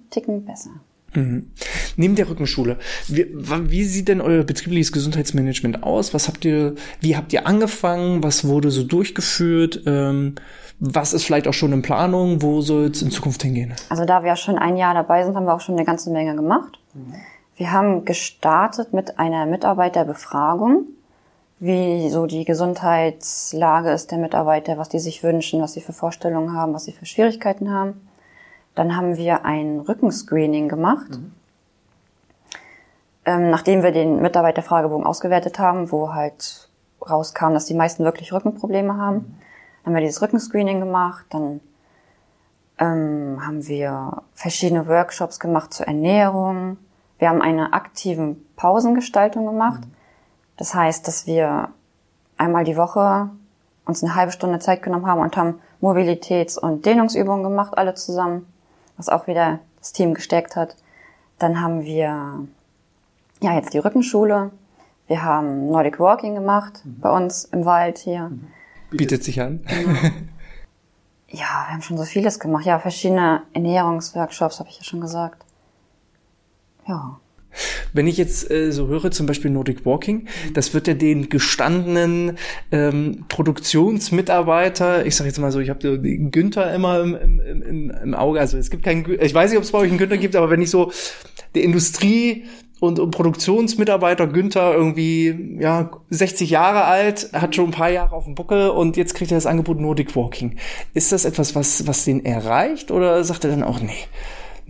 Ticken 0.09 0.45
besser. 0.45 0.71
Mhm. 1.13 1.51
Neben 1.97 2.15
der 2.15 2.29
Rückenschule, 2.29 2.77
wie, 3.07 3.27
wie, 3.33 3.83
sieht 3.83 4.07
denn 4.07 4.21
euer 4.21 4.43
betriebliches 4.43 4.93
Gesundheitsmanagement 4.93 5.83
aus? 5.83 6.13
Was 6.13 6.27
habt 6.27 6.45
ihr, 6.45 6.75
wie 7.01 7.17
habt 7.17 7.33
ihr 7.33 7.47
angefangen? 7.47 8.23
Was 8.23 8.47
wurde 8.47 8.71
so 8.71 8.83
durchgeführt? 8.83 9.81
Ähm, 9.85 10.35
was 10.79 11.13
ist 11.13 11.25
vielleicht 11.25 11.47
auch 11.47 11.53
schon 11.53 11.73
in 11.73 11.81
Planung? 11.81 12.41
Wo 12.41 12.61
soll 12.61 12.85
es 12.85 13.01
in 13.01 13.11
Zukunft 13.11 13.43
hingehen? 13.43 13.73
Also 13.89 14.05
da 14.05 14.23
wir 14.23 14.35
schon 14.35 14.57
ein 14.57 14.77
Jahr 14.77 14.93
dabei 14.93 15.23
sind, 15.23 15.35
haben 15.35 15.45
wir 15.45 15.53
auch 15.53 15.61
schon 15.61 15.75
eine 15.75 15.85
ganze 15.85 16.11
Menge 16.11 16.35
gemacht. 16.35 16.79
Mhm. 16.93 17.13
Wir 17.57 17.71
haben 17.71 18.05
gestartet 18.05 18.93
mit 18.93 19.19
einer 19.19 19.45
Mitarbeiterbefragung, 19.45 20.87
wie 21.61 22.09
so 22.09 22.25
die 22.25 22.43
Gesundheitslage 22.43 23.91
ist 23.91 24.09
der 24.09 24.17
Mitarbeiter, 24.17 24.79
was 24.79 24.89
die 24.89 24.97
sich 24.97 25.23
wünschen, 25.23 25.61
was 25.61 25.73
sie 25.73 25.81
für 25.81 25.93
Vorstellungen 25.93 26.53
haben, 26.53 26.73
was 26.73 26.85
sie 26.85 26.91
für 26.91 27.05
Schwierigkeiten 27.05 27.71
haben. 27.71 28.09
Dann 28.73 28.97
haben 28.97 29.15
wir 29.15 29.45
ein 29.45 29.79
Rückenscreening 29.79 30.69
gemacht. 30.69 31.11
Mhm. 31.11 31.33
Ähm, 33.25 33.51
nachdem 33.51 33.83
wir 33.83 33.91
den 33.91 34.23
Mitarbeiterfragebogen 34.23 35.05
ausgewertet 35.05 35.59
haben, 35.59 35.91
wo 35.91 36.15
halt 36.15 36.67
rauskam, 37.07 37.53
dass 37.53 37.67
die 37.67 37.75
meisten 37.75 38.03
wirklich 38.03 38.33
Rückenprobleme 38.33 38.97
haben, 38.97 39.17
mhm. 39.17 39.85
haben 39.85 39.93
wir 39.93 40.01
dieses 40.01 40.23
Rückenscreening 40.23 40.79
gemacht. 40.79 41.27
Dann 41.29 41.59
ähm, 42.79 43.45
haben 43.45 43.67
wir 43.67 44.23
verschiedene 44.33 44.87
Workshops 44.87 45.39
gemacht 45.39 45.75
zur 45.75 45.85
Ernährung. 45.85 46.77
Wir 47.19 47.29
haben 47.29 47.43
eine 47.43 47.73
aktiven 47.73 48.47
Pausengestaltung 48.55 49.45
gemacht. 49.45 49.81
Mhm. 49.81 50.00
Das 50.57 50.73
heißt, 50.75 51.07
dass 51.07 51.27
wir 51.27 51.69
einmal 52.37 52.63
die 52.63 52.77
Woche 52.77 53.29
uns 53.85 54.03
eine 54.03 54.15
halbe 54.15 54.31
Stunde 54.31 54.59
Zeit 54.59 54.83
genommen 54.83 55.07
haben 55.07 55.21
und 55.21 55.35
haben 55.37 55.59
Mobilitäts- 55.81 56.59
und 56.59 56.85
Dehnungsübungen 56.85 57.43
gemacht, 57.43 57.77
alle 57.77 57.95
zusammen 57.95 58.45
was 59.01 59.09
auch 59.09 59.27
wieder 59.27 59.59
das 59.79 59.93
Team 59.93 60.13
gestärkt 60.13 60.55
hat. 60.55 60.75
Dann 61.39 61.59
haben 61.59 61.83
wir 61.83 62.45
ja 63.41 63.53
jetzt 63.55 63.73
die 63.73 63.79
Rückenschule. 63.79 64.51
Wir 65.07 65.23
haben 65.23 65.67
Nordic 65.67 65.99
Walking 65.99 66.35
gemacht 66.35 66.81
mhm. 66.83 66.99
bei 66.99 67.09
uns 67.09 67.45
im 67.45 67.65
Wald 67.65 67.97
hier. 67.97 68.29
Mhm. 68.29 68.47
Bietet 68.91 69.23
sich 69.23 69.41
an. 69.41 69.63
Genau. 69.67 69.99
Ja, 71.33 71.63
wir 71.65 71.75
haben 71.75 71.81
schon 71.81 71.97
so 71.97 72.03
vieles 72.03 72.41
gemacht. 72.41 72.65
Ja, 72.65 72.77
verschiedene 72.77 73.43
Ernährungsworkshops, 73.53 74.59
habe 74.59 74.67
ich 74.67 74.79
ja 74.79 74.83
schon 74.83 74.99
gesagt. 74.99 75.45
Ja. 76.85 77.21
Wenn 77.93 78.07
ich 78.07 78.17
jetzt 78.17 78.49
äh, 78.49 78.71
so 78.71 78.87
höre, 78.87 79.11
zum 79.11 79.25
Beispiel 79.25 79.51
Nordic 79.51 79.85
Walking, 79.85 80.27
das 80.53 80.73
wird 80.73 80.87
ja 80.87 80.93
den 80.93 81.29
gestandenen 81.29 82.37
ähm, 82.71 83.25
Produktionsmitarbeiter, 83.27 85.05
ich 85.05 85.15
sage 85.15 85.29
jetzt 85.29 85.39
mal 85.39 85.51
so, 85.51 85.59
ich 85.59 85.69
habe 85.69 85.97
den 85.97 86.31
Günther 86.31 86.73
immer 86.73 87.01
im, 87.01 87.15
im, 87.15 87.61
im, 87.61 87.91
im 87.91 88.13
Auge, 88.15 88.39
also 88.39 88.57
es 88.57 88.69
gibt 88.69 88.83
keinen, 88.83 89.05
ich 89.19 89.33
weiß 89.33 89.51
nicht, 89.51 89.57
ob 89.57 89.63
es 89.63 89.71
bei 89.71 89.79
euch 89.79 89.89
einen 89.89 89.97
Günther 89.97 90.17
gibt, 90.17 90.35
aber 90.35 90.49
wenn 90.49 90.61
ich 90.61 90.69
so 90.69 90.91
der 91.55 91.63
Industrie 91.63 92.45
und, 92.81 92.97
und 92.99 93.11
Produktionsmitarbeiter 93.11 94.25
Günther 94.25 94.73
irgendwie 94.73 95.57
ja 95.59 95.91
60 96.09 96.49
Jahre 96.49 96.85
alt, 96.85 97.29
hat 97.31 97.55
schon 97.55 97.65
ein 97.65 97.71
paar 97.71 97.91
Jahre 97.91 98.15
auf 98.15 98.25
dem 98.25 98.33
Buckel 98.33 98.69
und 98.69 98.97
jetzt 98.97 99.13
kriegt 99.13 99.31
er 99.31 99.37
das 99.37 99.45
Angebot 99.45 99.79
Nordic 99.79 100.15
Walking. 100.15 100.57
Ist 100.95 101.11
das 101.11 101.23
etwas, 101.23 101.53
was 101.53 101.85
was 101.85 102.05
den 102.05 102.25
erreicht 102.25 102.89
oder 102.89 103.23
sagt 103.23 103.43
er 103.43 103.51
dann 103.51 103.63
auch 103.63 103.79
nee? 103.79 103.91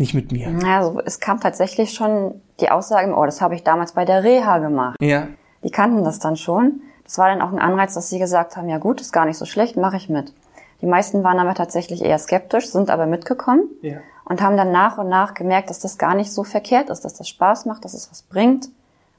Nicht 0.02 0.14
mit 0.14 0.32
mir. 0.34 0.50
Also 0.66 1.00
es 1.06 1.22
kam 1.22 1.40
tatsächlich 1.40 1.94
schon 1.94 2.42
die 2.60 2.70
Aussage, 2.70 3.14
oh, 3.16 3.26
das 3.26 3.40
habe 3.40 3.56
ich 3.56 3.64
damals 3.64 3.94
bei 3.94 4.04
der 4.04 4.24
Reha 4.24 4.58
gemacht. 4.58 4.98
Ja. 5.00 5.28
Die 5.64 5.72
kannten 5.72 6.04
das 6.04 6.20
dann 6.20 6.36
schon. 6.36 6.82
Das 7.06 7.18
war 7.18 7.30
dann 7.30 7.42
auch 7.42 7.52
ein 7.52 7.60
Anreiz, 7.60 7.94
dass 7.94 8.10
sie 8.10 8.20
gesagt 8.20 8.58
haben, 8.58 8.68
ja 8.68 8.78
gut, 8.78 9.00
ist 9.00 9.14
gar 9.14 9.26
nicht 9.26 9.38
so 9.38 9.46
schlecht, 9.46 9.78
mache 9.78 9.98
ich 9.98 10.10
mit. 10.10 10.34
Die 10.82 10.88
meisten 10.88 11.24
waren 11.24 11.40
aber 11.40 11.54
tatsächlich 11.54 12.04
eher 12.04 12.18
skeptisch, 12.18 12.70
sind 12.70 12.90
aber 12.90 13.06
mitgekommen 13.06 13.70
ja. 13.82 13.98
und 14.26 14.42
haben 14.42 14.58
dann 14.58 14.72
nach 14.72 14.98
und 14.98 15.10
nach 15.10 15.36
gemerkt, 15.36 15.70
dass 15.70 15.80
das 15.80 15.98
gar 15.98 16.16
nicht 16.16 16.32
so 16.32 16.44
verkehrt 16.44 16.90
ist, 16.90 17.02
dass 17.02 17.14
das 17.14 17.30
Spaß 17.30 17.66
macht, 17.66 17.86
dass 17.86 17.94
es 17.94 18.10
was 18.10 18.24
bringt 18.24 18.70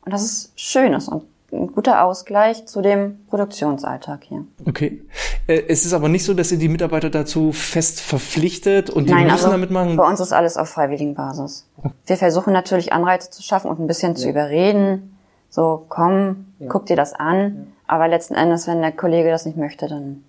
und 0.05 0.13
dass 0.13 0.23
es 0.23 0.53
schön 0.57 0.93
ist. 0.93 1.09
Und 1.09 1.25
ein 1.53 1.73
guter 1.73 2.05
Ausgleich 2.05 2.67
zu 2.67 2.81
dem 2.81 3.27
Produktionsalltag 3.29 4.25
hier. 4.25 4.45
Okay. 4.67 5.03
Äh, 5.47 5.63
es 5.69 5.85
ist 5.85 5.93
aber 5.93 6.09
nicht 6.09 6.25
so, 6.25 6.35
dass 6.35 6.51
ihr 6.51 6.59
die 6.59 6.69
Mitarbeiter 6.69 7.11
dazu 7.11 7.53
fest 7.53 8.01
verpflichtet 8.01 8.91
und 8.91 9.09
die 9.09 9.13
Nein, 9.13 9.25
müssen 9.25 9.35
also 9.35 9.51
damit 9.51 9.71
machen? 9.71 9.97
Bei 9.97 10.09
uns 10.09 10.21
ist 10.21 10.33
alles 10.33 10.57
auf 10.57 10.69
freiwilligen 10.69 11.15
Basis. 11.15 11.69
Wir 12.07 12.17
versuchen 12.17 12.53
natürlich 12.53 12.93
Anreize 12.93 13.31
zu 13.31 13.43
schaffen 13.43 13.71
und 13.71 13.81
ein 13.81 13.87
bisschen 13.87 14.13
ja. 14.13 14.19
zu 14.19 14.31
überreden. 14.31 15.17
So, 15.51 15.85
komm, 15.89 16.47
ja. 16.59 16.69
guck 16.69 16.87
dir 16.87 16.97
das 16.97 17.13
an. 17.13 17.39
Ja. 17.39 17.53
Aber 17.87 18.09
letzten 18.09 18.35
Endes, 18.35 18.67
wenn 18.67 18.81
der 18.81 18.93
Kollege 18.93 19.29
das 19.29 19.45
nicht 19.45 19.59
möchte, 19.59 19.87
dann 19.87 20.25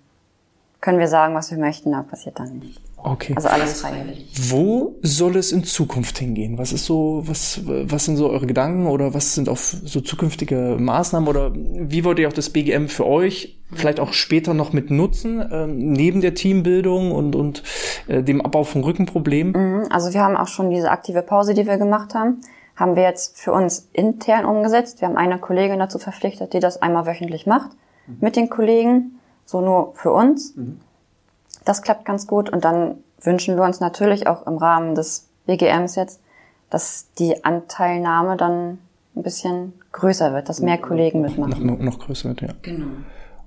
können 0.84 0.98
wir 0.98 1.08
sagen, 1.08 1.34
was 1.34 1.50
wir 1.50 1.56
möchten, 1.56 1.92
da 1.92 2.02
passiert 2.02 2.38
dann 2.38 2.58
nicht. 2.58 2.78
Okay. 2.98 3.32
Also 3.36 3.48
alles 3.48 3.80
freiwillig. 3.80 4.30
Wo 4.50 4.96
soll 5.00 5.36
es 5.36 5.50
in 5.50 5.64
Zukunft 5.64 6.18
hingehen? 6.18 6.58
Was 6.58 6.74
ist 6.74 6.84
so, 6.84 7.22
was, 7.24 7.62
was 7.64 8.04
sind 8.04 8.18
so 8.18 8.28
eure 8.28 8.46
Gedanken 8.46 8.86
oder 8.86 9.14
was 9.14 9.34
sind 9.34 9.48
auch 9.48 9.56
so 9.56 10.02
zukünftige 10.02 10.76
Maßnahmen 10.78 11.26
oder 11.26 11.52
wie 11.54 12.04
wollt 12.04 12.18
ihr 12.18 12.28
auch 12.28 12.34
das 12.34 12.50
BGM 12.50 12.88
für 12.88 13.06
euch 13.06 13.56
vielleicht 13.72 13.98
auch 13.98 14.12
später 14.12 14.52
noch 14.52 14.74
mit 14.74 14.90
nutzen, 14.90 15.42
ähm, 15.50 15.92
neben 15.92 16.20
der 16.20 16.34
Teambildung 16.34 17.12
und, 17.12 17.34
und 17.34 17.62
äh, 18.06 18.22
dem 18.22 18.42
Abbau 18.42 18.64
von 18.64 18.84
Rückenproblemen? 18.84 19.52
Mhm, 19.52 19.86
also 19.88 20.12
wir 20.12 20.20
haben 20.20 20.36
auch 20.36 20.48
schon 20.48 20.68
diese 20.68 20.90
aktive 20.90 21.22
Pause, 21.22 21.54
die 21.54 21.66
wir 21.66 21.78
gemacht 21.78 22.14
haben, 22.14 22.42
haben 22.76 22.94
wir 22.94 23.04
jetzt 23.04 23.38
für 23.38 23.52
uns 23.52 23.88
intern 23.94 24.44
umgesetzt. 24.44 25.00
Wir 25.00 25.08
haben 25.08 25.16
eine 25.16 25.38
Kollegin 25.38 25.78
dazu 25.78 25.98
verpflichtet, 25.98 26.52
die 26.52 26.60
das 26.60 26.82
einmal 26.82 27.06
wöchentlich 27.06 27.46
macht 27.46 27.70
mhm. 28.06 28.18
mit 28.20 28.36
den 28.36 28.50
Kollegen, 28.50 29.18
so 29.44 29.60
nur 29.60 29.94
für 29.94 30.12
uns. 30.12 30.54
Mhm. 30.56 30.80
Das 31.64 31.82
klappt 31.82 32.04
ganz 32.04 32.26
gut 32.26 32.50
und 32.50 32.64
dann 32.64 32.96
wünschen 33.20 33.56
wir 33.56 33.64
uns 33.64 33.80
natürlich 33.80 34.26
auch 34.26 34.46
im 34.46 34.58
Rahmen 34.58 34.94
des 34.94 35.28
BGMs 35.46 35.96
jetzt, 35.96 36.20
dass 36.70 37.10
die 37.18 37.44
Anteilnahme 37.44 38.36
dann 38.36 38.78
ein 39.16 39.22
bisschen 39.22 39.74
größer 39.92 40.32
wird, 40.32 40.48
dass 40.48 40.60
mehr 40.60 40.78
Kollegen 40.78 41.20
mitmachen. 41.20 41.66
Noch, 41.66 41.78
noch 41.78 41.98
größer 41.98 42.30
wird, 42.30 42.40
ja. 42.42 42.48
Genau. 42.62 42.86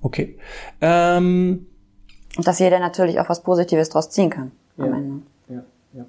Okay. 0.02 0.38
Ähm, 0.82 1.68
und 2.38 2.48
dass 2.48 2.60
jeder 2.60 2.80
natürlich 2.80 3.20
auch 3.20 3.30
was 3.30 3.44
Positives 3.44 3.90
draus 3.90 4.10
ziehen 4.10 4.30
kann 4.30 4.52
ja. 4.78 4.86
am 4.86 4.94
Ende. 4.94 5.22
Ja, 5.50 5.64
ja. 5.94 6.06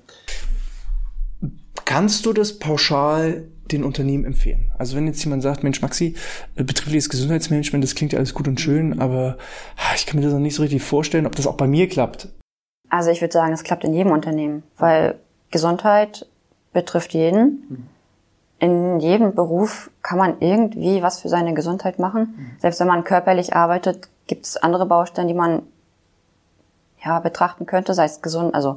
Kannst 1.84 2.26
du 2.26 2.32
das 2.32 2.58
pauschal 2.58 3.48
den 3.72 3.84
Unternehmen 3.84 4.24
empfehlen? 4.24 4.70
Also 4.78 4.96
wenn 4.96 5.06
jetzt 5.06 5.22
jemand 5.24 5.42
sagt, 5.42 5.62
Mensch, 5.62 5.82
Maxi, 5.82 6.14
äh, 6.56 6.64
betriebliches 6.64 7.08
Gesundheitsmanagement, 7.08 7.84
das 7.84 7.94
klingt 7.94 8.12
ja 8.12 8.18
alles 8.18 8.34
gut 8.34 8.48
und 8.48 8.60
schön, 8.60 9.00
aber 9.00 9.36
ah, 9.76 9.94
ich 9.94 10.06
kann 10.06 10.18
mir 10.18 10.24
das 10.24 10.32
noch 10.32 10.40
nicht 10.40 10.54
so 10.54 10.62
richtig 10.62 10.82
vorstellen, 10.82 11.26
ob 11.26 11.36
das 11.36 11.46
auch 11.46 11.56
bei 11.56 11.66
mir 11.66 11.88
klappt. 11.88 12.28
Also 12.90 13.10
ich 13.10 13.20
würde 13.20 13.32
sagen, 13.32 13.52
es 13.52 13.64
klappt 13.64 13.84
in 13.84 13.94
jedem 13.94 14.12
Unternehmen, 14.12 14.62
weil 14.76 15.16
Gesundheit 15.50 16.26
betrifft 16.72 17.14
jeden. 17.14 17.44
Mhm. 17.68 17.86
In 18.60 19.00
jedem 19.00 19.34
Beruf 19.34 19.90
kann 20.02 20.18
man 20.18 20.40
irgendwie 20.40 21.02
was 21.02 21.20
für 21.20 21.28
seine 21.28 21.54
Gesundheit 21.54 21.98
machen. 21.98 22.34
Mhm. 22.36 22.50
Selbst 22.58 22.80
wenn 22.80 22.88
man 22.88 23.04
körperlich 23.04 23.54
arbeitet, 23.54 24.08
gibt 24.26 24.46
es 24.46 24.56
andere 24.56 24.86
Baustellen, 24.86 25.28
die 25.28 25.34
man 25.34 25.62
ja 27.04 27.20
betrachten 27.20 27.66
könnte, 27.66 27.94
sei 27.94 28.04
es 28.04 28.20
gesund, 28.20 28.54
also 28.54 28.76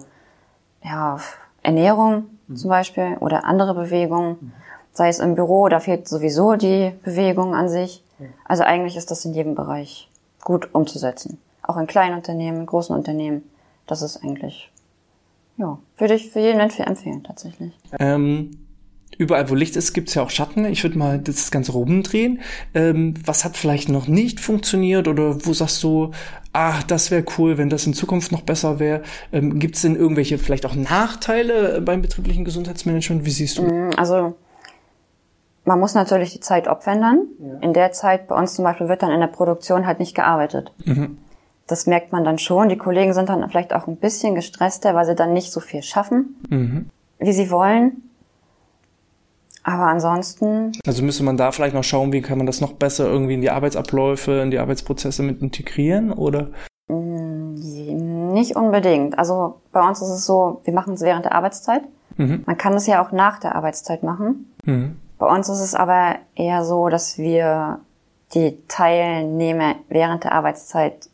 ja 0.84 1.18
Ernährung 1.64 2.26
mhm. 2.48 2.56
zum 2.56 2.70
Beispiel 2.70 3.18
oder 3.20 3.46
andere 3.46 3.74
Bewegungen. 3.74 4.38
Mhm 4.40 4.52
sei 4.94 5.10
es 5.10 5.20
im 5.20 5.36
Büro, 5.36 5.70
da 5.70 5.80
fehlt 5.80 6.08
sowieso 6.08 6.56
die 6.56 6.92
Bewegung 7.04 7.56
an 7.56 7.70
sich. 7.70 8.04
Also 8.46 8.64
eigentlich 8.64 8.98
ist 8.98 9.12
das 9.12 9.26
in 9.26 9.34
jedem 9.34 9.56
Bereich 9.56 10.10
gut 10.44 10.70
umzusetzen. 10.74 11.40
Auch 11.64 11.78
in 11.78 11.88
kleinen 11.88 12.16
Unternehmen, 12.16 12.62
in 12.62 12.66
großen 12.66 12.96
Unternehmen. 12.96 13.44
Das 13.88 14.02
ist 14.02 14.18
eigentlich, 14.24 14.72
ja, 15.58 15.78
würde 15.98 16.14
ich 16.16 16.32
für 16.32 16.40
jeden 16.40 16.60
empfehlen, 16.60 17.24
tatsächlich. 17.24 17.74
Ähm, 18.00 18.58
überall, 19.18 19.50
wo 19.50 19.56
Licht 19.56 19.76
ist, 19.76 19.94
gibt's 19.94 20.14
ja 20.14 20.24
auch 20.24 20.30
Schatten. 20.30 20.66
Ich 20.66 20.84
würde 20.84 20.98
mal 20.98 21.20
das 21.20 21.52
Ganze 21.52 21.74
rumdrehen. 21.74 22.42
Ähm, 22.74 23.14
was 23.26 23.44
hat 23.46 23.58
vielleicht 23.58 23.90
noch 23.90 24.08
nicht 24.08 24.40
funktioniert 24.40 25.08
oder 25.08 25.46
wo 25.46 25.54
sagst 25.54 25.82
du, 25.84 26.12
ach, 26.54 26.84
das 26.84 27.12
wäre 27.12 27.26
cool, 27.38 27.58
wenn 27.58 27.70
das 27.70 27.86
in 27.86 27.94
Zukunft 27.94 28.32
noch 28.32 28.42
besser 28.42 28.80
wäre? 28.80 29.04
Ähm, 29.32 29.60
gibt's 29.60 29.82
denn 29.82 29.96
irgendwelche 29.96 30.38
vielleicht 30.38 30.66
auch 30.66 30.76
Nachteile 30.76 31.82
beim 31.82 32.02
betrieblichen 32.02 32.46
Gesundheitsmanagement? 32.46 33.26
Wie 33.26 33.32
siehst 33.32 33.58
du? 33.58 33.64
Mm, 33.64 33.92
also 33.98 34.36
man 35.66 35.80
muss 35.80 35.94
natürlich 35.94 36.34
die 36.34 36.40
Zeit 36.40 36.68
opfern. 36.68 37.28
Ja. 37.40 37.60
In 37.62 37.74
der 37.74 37.92
Zeit 37.92 38.28
bei 38.28 38.36
uns 38.36 38.56
zum 38.56 38.64
Beispiel 38.64 38.88
wird 38.88 39.04
dann 39.04 39.12
in 39.12 39.20
der 39.20 39.28
Produktion 39.28 39.86
halt 39.86 40.00
nicht 40.00 40.16
gearbeitet. 40.16 40.72
Mhm. 40.86 41.18
Das 41.68 41.88
merkt 41.88 42.12
man 42.12 42.24
dann 42.24 42.38
schon. 42.38 42.70
Die 42.70 42.78
Kollegen 42.78 43.14
sind 43.14 43.30
dann 43.30 43.48
vielleicht 43.50 43.74
auch 43.74 43.88
ein 43.88 43.98
bisschen 43.98 44.36
gestresster, 44.36 44.96
weil 44.96 45.06
sie 45.06 45.16
dann 45.16 45.34
nicht 45.34 45.52
so 45.52 45.60
viel 45.60 45.84
schaffen, 45.84 46.36
mhm. 46.50 46.90
wie 47.20 47.32
sie 47.32 47.52
wollen. 47.52 48.04
Aber 49.64 49.84
ansonsten. 49.84 50.72
Also 50.88 51.04
müsste 51.04 51.24
man 51.24 51.38
da 51.38 51.52
vielleicht 51.52 51.76
noch 51.76 51.84
schauen, 51.84 52.12
wie 52.12 52.22
kann 52.22 52.38
man 52.38 52.48
das 52.48 52.62
noch 52.62 52.74
besser 52.74 53.06
irgendwie 53.06 53.36
in 53.36 53.42
die 53.42 53.52
Arbeitsabläufe, 53.52 54.42
in 54.42 54.50
die 54.50 54.58
Arbeitsprozesse 54.58 55.22
mit 55.22 55.42
integrieren, 55.42 56.12
oder? 56.12 56.48
Mm, 56.88 58.34
nicht 58.34 58.56
unbedingt. 58.56 59.20
Also 59.20 59.62
bei 59.72 59.88
uns 59.88 60.02
ist 60.02 60.10
es 60.10 60.26
so, 60.26 60.62
wir 60.64 60.74
machen 60.74 60.96
es 60.96 61.02
während 61.02 61.26
der 61.26 61.36
Arbeitszeit. 61.36 61.84
Mhm. 62.18 62.44
Man 62.46 62.58
kann 62.58 62.74
es 62.74 62.88
ja 62.88 63.06
auch 63.06 63.12
nach 63.12 63.40
der 63.40 63.56
Arbeitszeit 63.56 64.02
machen. 64.02 64.52
Mhm. 64.66 64.96
Bei 65.22 65.28
uns 65.28 65.48
ist 65.50 65.60
es 65.60 65.76
aber 65.76 66.16
eher 66.34 66.66
so, 66.66 66.90
dass 66.90 67.20
wir 67.20 67.80
die 68.34 68.58
Teilnehmer 68.68 69.76
während 69.88 70.24
der 70.24 70.32
Arbeitszeit 70.32 71.10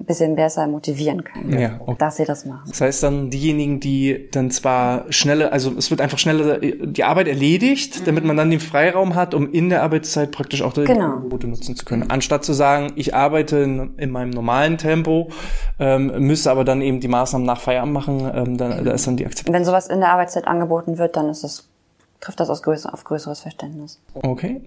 ein 0.00 0.06
bisschen 0.06 0.34
besser 0.34 0.66
motivieren 0.66 1.22
können, 1.22 1.56
Ja, 1.56 1.76
okay. 1.78 1.94
dass 1.98 2.16
sie 2.16 2.24
das 2.24 2.44
machen. 2.46 2.64
Das 2.66 2.80
heißt 2.80 3.04
dann 3.04 3.30
diejenigen, 3.30 3.78
die 3.78 4.28
dann 4.32 4.50
zwar 4.50 5.04
schneller, 5.12 5.52
also 5.52 5.70
es 5.78 5.88
wird 5.92 6.00
einfach 6.00 6.18
schneller 6.18 6.58
die 6.58 7.04
Arbeit 7.04 7.28
erledigt, 7.28 8.08
damit 8.08 8.24
man 8.24 8.36
dann 8.36 8.50
den 8.50 8.58
Freiraum 8.58 9.14
hat, 9.14 9.34
um 9.34 9.48
in 9.52 9.68
der 9.68 9.84
Arbeitszeit 9.84 10.32
praktisch 10.32 10.60
auch 10.62 10.72
die 10.72 10.82
Genau. 10.82 11.12
Angebote 11.18 11.46
nutzen 11.46 11.76
zu 11.76 11.84
können. 11.84 12.10
Anstatt 12.10 12.44
zu 12.44 12.54
sagen, 12.54 12.92
ich 12.96 13.14
arbeite 13.14 13.58
in, 13.58 13.94
in 13.98 14.10
meinem 14.10 14.30
normalen 14.30 14.78
Tempo, 14.78 15.28
ähm, 15.78 16.12
müsste 16.26 16.50
aber 16.50 16.64
dann 16.64 16.82
eben 16.82 16.98
die 16.98 17.06
Maßnahmen 17.08 17.46
nach 17.46 17.60
Feierabend 17.60 17.94
machen, 17.94 18.28
ähm, 18.34 18.58
da, 18.58 18.82
da 18.82 18.90
ist 18.90 19.06
dann 19.06 19.16
die 19.16 19.26
Akzeptanz. 19.26 19.54
Wenn 19.54 19.64
sowas 19.64 19.86
in 19.86 20.00
der 20.00 20.08
Arbeitszeit 20.10 20.48
angeboten 20.48 20.98
wird, 20.98 21.14
dann 21.14 21.28
ist 21.28 21.44
es, 21.44 21.68
trifft 22.24 22.40
das 22.40 22.48
aus 22.48 22.62
größer, 22.62 22.92
auf 22.92 23.04
größeres 23.04 23.40
Verständnis. 23.40 24.00
Okay. 24.14 24.62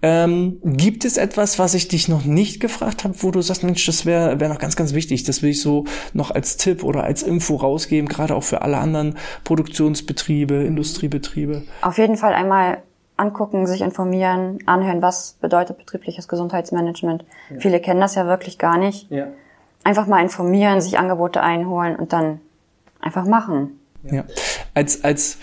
Ähm, 0.00 0.58
gibt 0.64 1.04
es 1.04 1.18
etwas, 1.18 1.58
was 1.58 1.74
ich 1.74 1.88
dich 1.88 2.08
noch 2.08 2.24
nicht 2.24 2.58
gefragt 2.58 3.04
habe, 3.04 3.14
wo 3.22 3.30
du 3.30 3.42
sagst, 3.42 3.64
Mensch, 3.64 3.84
das 3.84 4.06
wäre 4.06 4.40
wär 4.40 4.48
noch 4.48 4.58
ganz, 4.58 4.76
ganz 4.76 4.94
wichtig. 4.94 5.24
Das 5.24 5.42
will 5.42 5.50
ich 5.50 5.60
so 5.60 5.84
noch 6.14 6.30
als 6.30 6.56
Tipp 6.56 6.82
oder 6.82 7.04
als 7.04 7.22
Info 7.22 7.56
rausgeben, 7.56 8.08
gerade 8.08 8.34
auch 8.34 8.42
für 8.42 8.62
alle 8.62 8.78
anderen 8.78 9.18
Produktionsbetriebe, 9.44 10.54
Industriebetriebe. 10.54 11.64
Auf 11.82 11.98
jeden 11.98 12.16
Fall 12.16 12.32
einmal 12.32 12.78
angucken, 13.18 13.66
sich 13.66 13.82
informieren, 13.82 14.58
anhören, 14.64 15.02
was 15.02 15.36
bedeutet 15.40 15.76
betriebliches 15.76 16.28
Gesundheitsmanagement. 16.28 17.24
Viele 17.58 17.80
kennen 17.80 18.00
das 18.00 18.14
ja 18.14 18.26
wirklich 18.26 18.58
gar 18.58 18.78
nicht. 18.78 19.10
Ja. 19.10 19.26
Einfach 19.84 20.06
mal 20.06 20.22
informieren, 20.22 20.80
sich 20.80 20.98
Angebote 20.98 21.42
einholen 21.42 21.96
und 21.96 22.12
dann 22.12 22.40
einfach 23.00 23.26
machen. 23.26 23.80
Ja. 24.02 24.24
Als, 24.74 25.04
als 25.04 25.38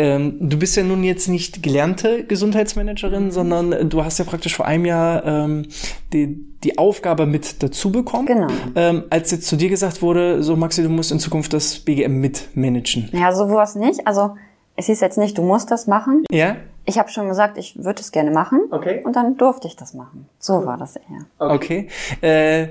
ähm, 0.00 0.38
du 0.40 0.58
bist 0.58 0.76
ja 0.76 0.82
nun 0.82 1.04
jetzt 1.04 1.28
nicht 1.28 1.62
gelernte 1.62 2.24
Gesundheitsmanagerin, 2.24 3.30
sondern 3.30 3.90
du 3.90 4.02
hast 4.02 4.18
ja 4.18 4.24
praktisch 4.24 4.56
vor 4.56 4.64
einem 4.64 4.86
Jahr 4.86 5.26
ähm, 5.26 5.66
die, 6.14 6.42
die 6.64 6.78
Aufgabe 6.78 7.26
mit 7.26 7.62
dazu 7.62 7.92
bekommen. 7.92 8.24
Genau. 8.24 8.46
Ähm, 8.76 9.04
als 9.10 9.30
jetzt 9.30 9.46
zu 9.46 9.56
dir 9.56 9.68
gesagt 9.68 10.00
wurde, 10.00 10.42
so 10.42 10.56
Maxi, 10.56 10.82
du 10.82 10.88
musst 10.88 11.12
in 11.12 11.18
Zukunft 11.18 11.52
das 11.52 11.80
BGM 11.80 12.18
mitmanagen. 12.18 13.10
Naja, 13.12 13.34
sowas 13.34 13.74
nicht. 13.74 14.06
Also 14.06 14.36
es 14.74 14.86
hieß 14.86 15.00
jetzt 15.00 15.18
nicht, 15.18 15.36
du 15.36 15.42
musst 15.42 15.70
das 15.70 15.86
machen. 15.86 16.24
Ja? 16.30 16.56
Ich 16.86 16.98
habe 16.98 17.10
schon 17.10 17.28
gesagt, 17.28 17.58
ich 17.58 17.76
würde 17.84 18.00
es 18.00 18.10
gerne 18.10 18.30
machen. 18.30 18.60
Okay. 18.70 19.02
Und 19.04 19.16
dann 19.16 19.36
durfte 19.36 19.68
ich 19.68 19.76
das 19.76 19.92
machen. 19.92 20.30
So 20.38 20.64
war 20.64 20.78
das 20.78 20.96
eher. 20.96 21.26
Okay. 21.38 21.88
Äh, 22.22 22.68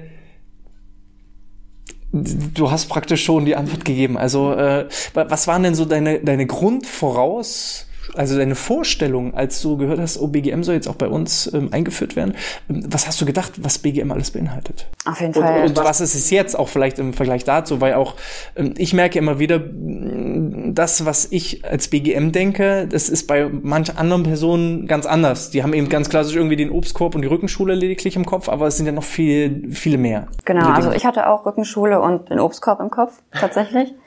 du 2.12 2.72
hast 2.72 2.88
praktisch 2.88 3.24
schon 3.24 3.46
die 3.46 3.56
Antwort 3.56 3.86
gegeben. 3.86 4.18
Also, 4.18 4.54
äh, 4.54 4.88
wa- 5.14 5.26
was 5.30 5.48
waren 5.48 5.64
denn 5.64 5.76
so 5.76 5.86
deine, 5.86 6.20
deine 6.20 6.46
Grundvoraus, 6.48 7.86
also 8.16 8.38
deine 8.38 8.56
Vorstellung, 8.56 9.34
als 9.34 9.62
du 9.62 9.78
gehört 9.78 10.00
hast, 10.00 10.20
oh, 10.20 10.28
BGM 10.28 10.64
soll 10.64 10.76
jetzt 10.76 10.88
auch 10.88 10.96
bei 10.96 11.08
uns 11.08 11.52
ähm, 11.54 11.70
eingeführt 11.72 12.16
werden? 12.16 12.36
Ähm, 12.70 12.84
Was 12.88 13.08
hast 13.08 13.20
du 13.22 13.26
gedacht, 13.26 13.54
was 13.58 13.80
BGM 13.80 14.12
alles 14.12 14.32
beinhaltet? 14.32 14.88
Auf 15.06 15.20
jeden 15.22 15.34
Und, 15.34 15.44
Fall. 15.44 15.64
und 15.66 15.78
was 15.78 16.02
ist 16.02 16.16
es 16.16 16.30
jetzt 16.30 16.58
auch 16.58 16.68
vielleicht 16.70 17.00
im 17.00 17.14
Vergleich 17.14 17.44
dazu? 17.44 17.82
Weil 17.82 17.94
auch, 17.94 18.16
ähm, 18.56 18.74
ich 18.78 18.94
merke 18.94 19.20
immer 19.20 19.40
wieder, 19.40 19.60
mh, 19.60 20.72
das, 20.74 21.06
was 21.06 21.28
ich 21.32 21.66
als 21.66 21.88
BGM 21.88 22.32
denke, 22.32 22.88
das 22.88 23.10
ist 23.10 23.28
bei 23.28 23.50
manch 23.50 23.98
anderen 23.98 24.24
Personen 24.24 24.88
ganz 24.88 25.06
anders. 25.06 25.50
Die 25.50 25.64
haben 25.64 25.74
eben 25.74 25.90
ganz 25.90 26.10
klassisch 26.10 26.36
irgendwie 26.36 26.56
den 26.56 26.72
Obstkorb 26.72 27.16
und 27.16 27.22
die 27.22 27.28
Rückenschule 27.28 27.76
lediglich 27.76 28.16
im 28.16 28.26
Kopf, 28.26 28.50
aber 28.50 28.68
es 28.68 28.78
sind 28.78 28.86
ja 28.86 28.92
noch 28.92 29.04
viel, 29.04 29.72
viele 29.72 29.98
mehr. 29.98 30.28
Genau, 30.46 30.70
also 30.70 30.92
ich 30.92 31.06
hatte 31.06 31.28
auch 31.28 31.46
Rückenschule 31.46 32.00
und 32.00 32.30
den 32.30 32.40
Obstkorb 32.40 32.80
im 32.80 32.90
Kopf, 32.90 33.22
tatsächlich. 33.32 33.94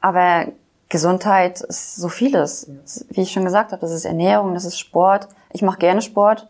Aber 0.00 0.48
Gesundheit 0.88 1.60
ist 1.60 1.96
so 1.96 2.08
vieles. 2.08 2.70
Wie 3.10 3.22
ich 3.22 3.32
schon 3.32 3.44
gesagt 3.44 3.72
habe, 3.72 3.80
das 3.80 3.90
ist 3.90 4.04
Ernährung, 4.04 4.54
das 4.54 4.64
ist 4.64 4.78
Sport. 4.78 5.28
Ich 5.52 5.62
mache 5.62 5.78
gerne 5.78 6.02
Sport. 6.02 6.48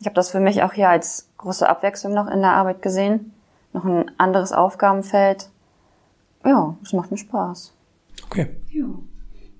Ich 0.00 0.06
habe 0.06 0.14
das 0.14 0.30
für 0.30 0.40
mich 0.40 0.62
auch 0.62 0.72
hier 0.72 0.88
als 0.88 1.28
große 1.38 1.68
Abwechslung 1.68 2.14
noch 2.14 2.26
in 2.26 2.40
der 2.40 2.52
Arbeit 2.52 2.82
gesehen. 2.82 3.32
Noch 3.72 3.84
ein 3.84 4.10
anderes 4.18 4.52
Aufgabenfeld. 4.52 5.48
Ja, 6.44 6.76
es 6.82 6.92
macht 6.92 7.10
mir 7.10 7.18
Spaß. 7.18 7.72
Okay. 8.26 8.48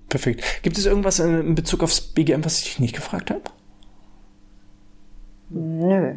Perfekt. 0.09 0.63
Gibt 0.63 0.77
es 0.79 0.87
irgendwas 0.87 1.21
in 1.21 1.41
in 1.41 1.55
Bezug 1.55 1.83
aufs 1.83 2.01
BGM, 2.01 2.45
was 2.45 2.59
ich 2.59 2.65
dich 2.65 2.81
nicht 2.81 2.95
gefragt 2.95 3.31
habe? 3.31 3.43
Nö. 5.49 6.17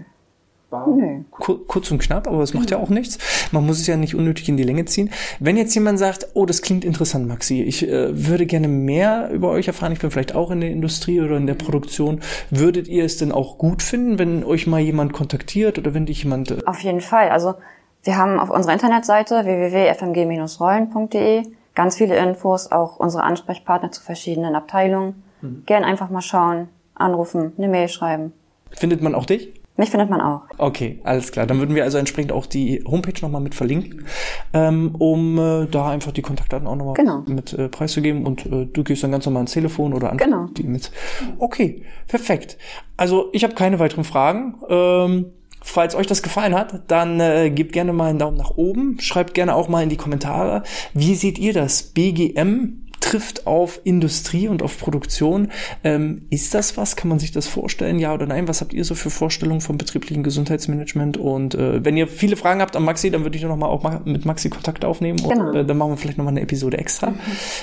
Nö. 0.87 1.21
Kur 1.31 1.65
kurz 1.67 1.91
und 1.91 1.99
knapp, 1.99 2.27
aber 2.27 2.41
es 2.41 2.53
macht 2.53 2.71
ja 2.71 2.77
auch 2.77 2.89
nichts. 2.89 3.17
Man 3.51 3.65
muss 3.65 3.79
es 3.79 3.87
ja 3.87 3.97
nicht 3.97 4.15
unnötig 4.15 4.49
in 4.49 4.57
die 4.57 4.63
Länge 4.63 4.85
ziehen. 4.85 5.09
Wenn 5.39 5.57
jetzt 5.57 5.73
jemand 5.75 5.99
sagt, 5.99 6.27
oh, 6.33 6.45
das 6.45 6.61
klingt 6.61 6.85
interessant, 6.85 7.27
Maxi, 7.27 7.61
ich 7.61 7.87
äh, 7.87 8.27
würde 8.27 8.45
gerne 8.45 8.67
mehr 8.67 9.29
über 9.31 9.49
euch 9.49 9.67
erfahren, 9.67 9.91
ich 9.91 9.99
bin 9.99 10.11
vielleicht 10.11 10.35
auch 10.35 10.51
in 10.51 10.61
der 10.61 10.71
Industrie 10.71 11.21
oder 11.21 11.37
in 11.37 11.47
der 11.47 11.55
Produktion, 11.55 12.21
würdet 12.49 12.87
ihr 12.87 13.05
es 13.05 13.17
denn 13.17 13.31
auch 13.31 13.57
gut 13.57 13.81
finden, 13.81 14.19
wenn 14.19 14.43
euch 14.43 14.67
mal 14.67 14.79
jemand 14.79 15.13
kontaktiert 15.13 15.77
oder 15.77 15.93
wenn 15.93 16.05
dich 16.05 16.23
jemand... 16.23 16.51
Äh, 16.51 16.57
Auf 16.65 16.79
jeden 16.79 17.01
Fall. 17.01 17.29
Also 17.29 17.55
wir 18.03 18.17
haben 18.17 18.39
auf 18.39 18.49
unserer 18.49 18.73
Internetseite 18.73 19.45
www.fmg-rollen.de 19.45 21.43
ganz 21.75 21.97
viele 21.97 22.15
Infos, 22.17 22.71
auch 22.71 22.97
unsere 22.97 23.23
Ansprechpartner 23.23 23.91
zu 23.91 24.01
verschiedenen 24.01 24.55
Abteilungen. 24.55 25.23
Gern 25.67 25.83
einfach 25.83 26.09
mal 26.09 26.21
schauen, 26.21 26.69
anrufen, 26.95 27.53
eine 27.57 27.67
Mail 27.67 27.87
schreiben. 27.87 28.33
findet 28.71 29.01
man 29.01 29.13
auch 29.13 29.25
dich? 29.25 29.53
Mich 29.77 29.89
findet 29.89 30.09
man 30.09 30.21
auch. 30.21 30.43
Okay, 30.57 30.99
alles 31.03 31.31
klar. 31.31 31.45
Dann 31.45 31.59
würden 31.59 31.75
wir 31.75 31.83
also 31.83 31.97
entsprechend 31.97 32.31
auch 32.31 32.45
die 32.45 32.81
Homepage 32.87 33.19
nochmal 33.21 33.41
mit 33.41 33.55
verlinken, 33.55 34.05
ähm, 34.53 34.95
um 34.97 35.37
äh, 35.37 35.65
da 35.67 35.89
einfach 35.89 36.11
die 36.13 36.21
Kontaktdaten 36.21 36.65
auch 36.67 36.75
nochmal 36.75 36.93
Genau. 36.93 37.23
mit 37.27 37.51
äh, 37.53 37.67
preiszugeben 37.67 38.25
und 38.25 38.45
äh, 38.45 38.65
du 38.71 38.83
gehst 38.83 39.03
dann 39.03 39.11
ganz 39.11 39.25
normal 39.25 39.41
ans 39.41 39.51
Telefon 39.51 39.93
oder 39.93 40.11
an 40.11 40.17
Genau. 40.17 40.45
die 40.55 40.63
mit. 40.63 40.91
Okay, 41.39 41.83
perfekt. 42.07 42.57
Also 42.95 43.29
ich 43.33 43.43
habe 43.43 43.53
keine 43.55 43.79
weiteren 43.79 44.05
Fragen. 44.05 44.55
Ähm, 44.69 45.25
falls 45.61 45.95
euch 45.95 46.07
das 46.07 46.21
gefallen 46.23 46.55
hat, 46.55 46.83
dann 46.87 47.19
äh, 47.19 47.49
gebt 47.49 47.73
gerne 47.73 47.91
mal 47.91 48.09
einen 48.11 48.19
Daumen 48.19 48.37
nach 48.37 48.51
oben. 48.55 48.97
Schreibt 48.99 49.33
gerne 49.33 49.55
auch 49.55 49.67
mal 49.67 49.83
in 49.83 49.89
die 49.89 49.97
Kommentare, 49.97 50.63
wie 50.93 51.15
seht 51.15 51.37
ihr 51.39 51.53
das? 51.53 51.83
BGM 51.83 52.84
trifft 53.05 53.45
auf 53.47 53.79
Industrie 53.83 54.47
und 54.47 54.63
auf 54.63 54.79
Produktion. 54.79 55.51
Ähm, 55.83 56.25
ist 56.31 56.53
das 56.53 56.75
was? 56.75 56.95
Kann 56.95 57.07
man 57.09 57.19
sich 57.19 57.31
das 57.31 57.45
vorstellen? 57.47 57.99
Ja 57.99 58.13
oder 58.13 58.25
nein? 58.25 58.47
Was 58.47 58.61
habt 58.61 58.73
ihr 58.73 58.83
so 58.83 58.95
für 58.95 59.09
Vorstellungen 59.09 59.61
vom 59.61 59.77
betrieblichen 59.77 60.23
Gesundheitsmanagement? 60.23 61.17
Und 61.17 61.53
äh, 61.55 61.85
wenn 61.85 61.95
ihr 61.97 62.07
viele 62.07 62.35
Fragen 62.35 62.61
habt 62.61 62.75
an 62.75 62.83
Maxi, 62.83 63.11
dann 63.11 63.23
würde 63.23 63.37
ich 63.37 63.43
noch 63.43 63.55
mal 63.57 63.67
auch 63.67 63.83
ma- 63.83 64.01
mit 64.05 64.25
Maxi 64.25 64.49
Kontakt 64.49 64.83
aufnehmen 64.83 65.19
und 65.21 65.29
Genau. 65.29 65.53
äh, 65.53 65.65
dann 65.65 65.77
machen 65.77 65.91
wir 65.91 65.97
vielleicht 65.97 66.17
noch 66.17 66.25
mal 66.25 66.31
eine 66.31 66.41
Episode 66.41 66.77
extra. 66.77 67.13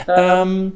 Ähm, 0.09 0.73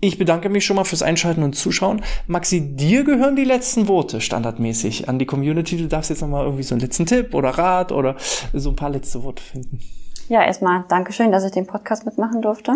ich 0.00 0.18
bedanke 0.18 0.48
mich 0.50 0.64
schon 0.64 0.76
mal 0.76 0.84
fürs 0.84 1.02
Einschalten 1.02 1.42
und 1.42 1.54
Zuschauen. 1.54 2.02
Maxi, 2.26 2.76
dir 2.76 3.04
gehören 3.04 3.36
die 3.36 3.44
letzten 3.44 3.88
Worte 3.88 4.20
standardmäßig 4.20 5.08
an 5.08 5.18
die 5.18 5.26
Community. 5.26 5.76
Du 5.76 5.88
darfst 5.88 6.10
jetzt 6.10 6.20
noch 6.20 6.28
mal 6.28 6.44
irgendwie 6.44 6.62
so 6.62 6.74
einen 6.74 6.82
letzten 6.82 7.06
Tipp 7.06 7.34
oder 7.34 7.50
Rat 7.50 7.90
oder 7.90 8.16
so 8.52 8.70
ein 8.70 8.76
paar 8.76 8.90
letzte 8.90 9.22
Worte 9.22 9.42
finden. 9.42 9.80
Ja, 10.28 10.42
erstmal 10.44 10.84
Dankeschön, 10.88 11.32
dass 11.32 11.44
ich 11.44 11.52
den 11.52 11.66
Podcast 11.66 12.04
mitmachen 12.06 12.42
durfte. 12.42 12.72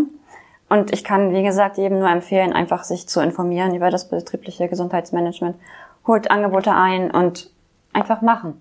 Und 0.69 0.93
ich 0.93 1.03
kann, 1.03 1.33
wie 1.33 1.43
gesagt, 1.43 1.79
jedem 1.79 1.99
nur 1.99 2.11
empfehlen, 2.11 2.53
einfach 2.53 2.85
sich 2.85 3.09
zu 3.09 3.21
informieren 3.21 3.75
über 3.75 3.91
das 3.91 4.09
betriebliche 4.09 4.69
Gesundheitsmanagement. 4.69 5.57
Holt 6.07 6.31
Angebote 6.31 6.75
ein 6.75 7.11
und 7.11 7.51
einfach 7.93 8.23
machen. 8.23 8.61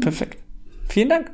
Perfekt. 0.00 0.38
Vielen 0.88 1.08
Dank. 1.08 1.32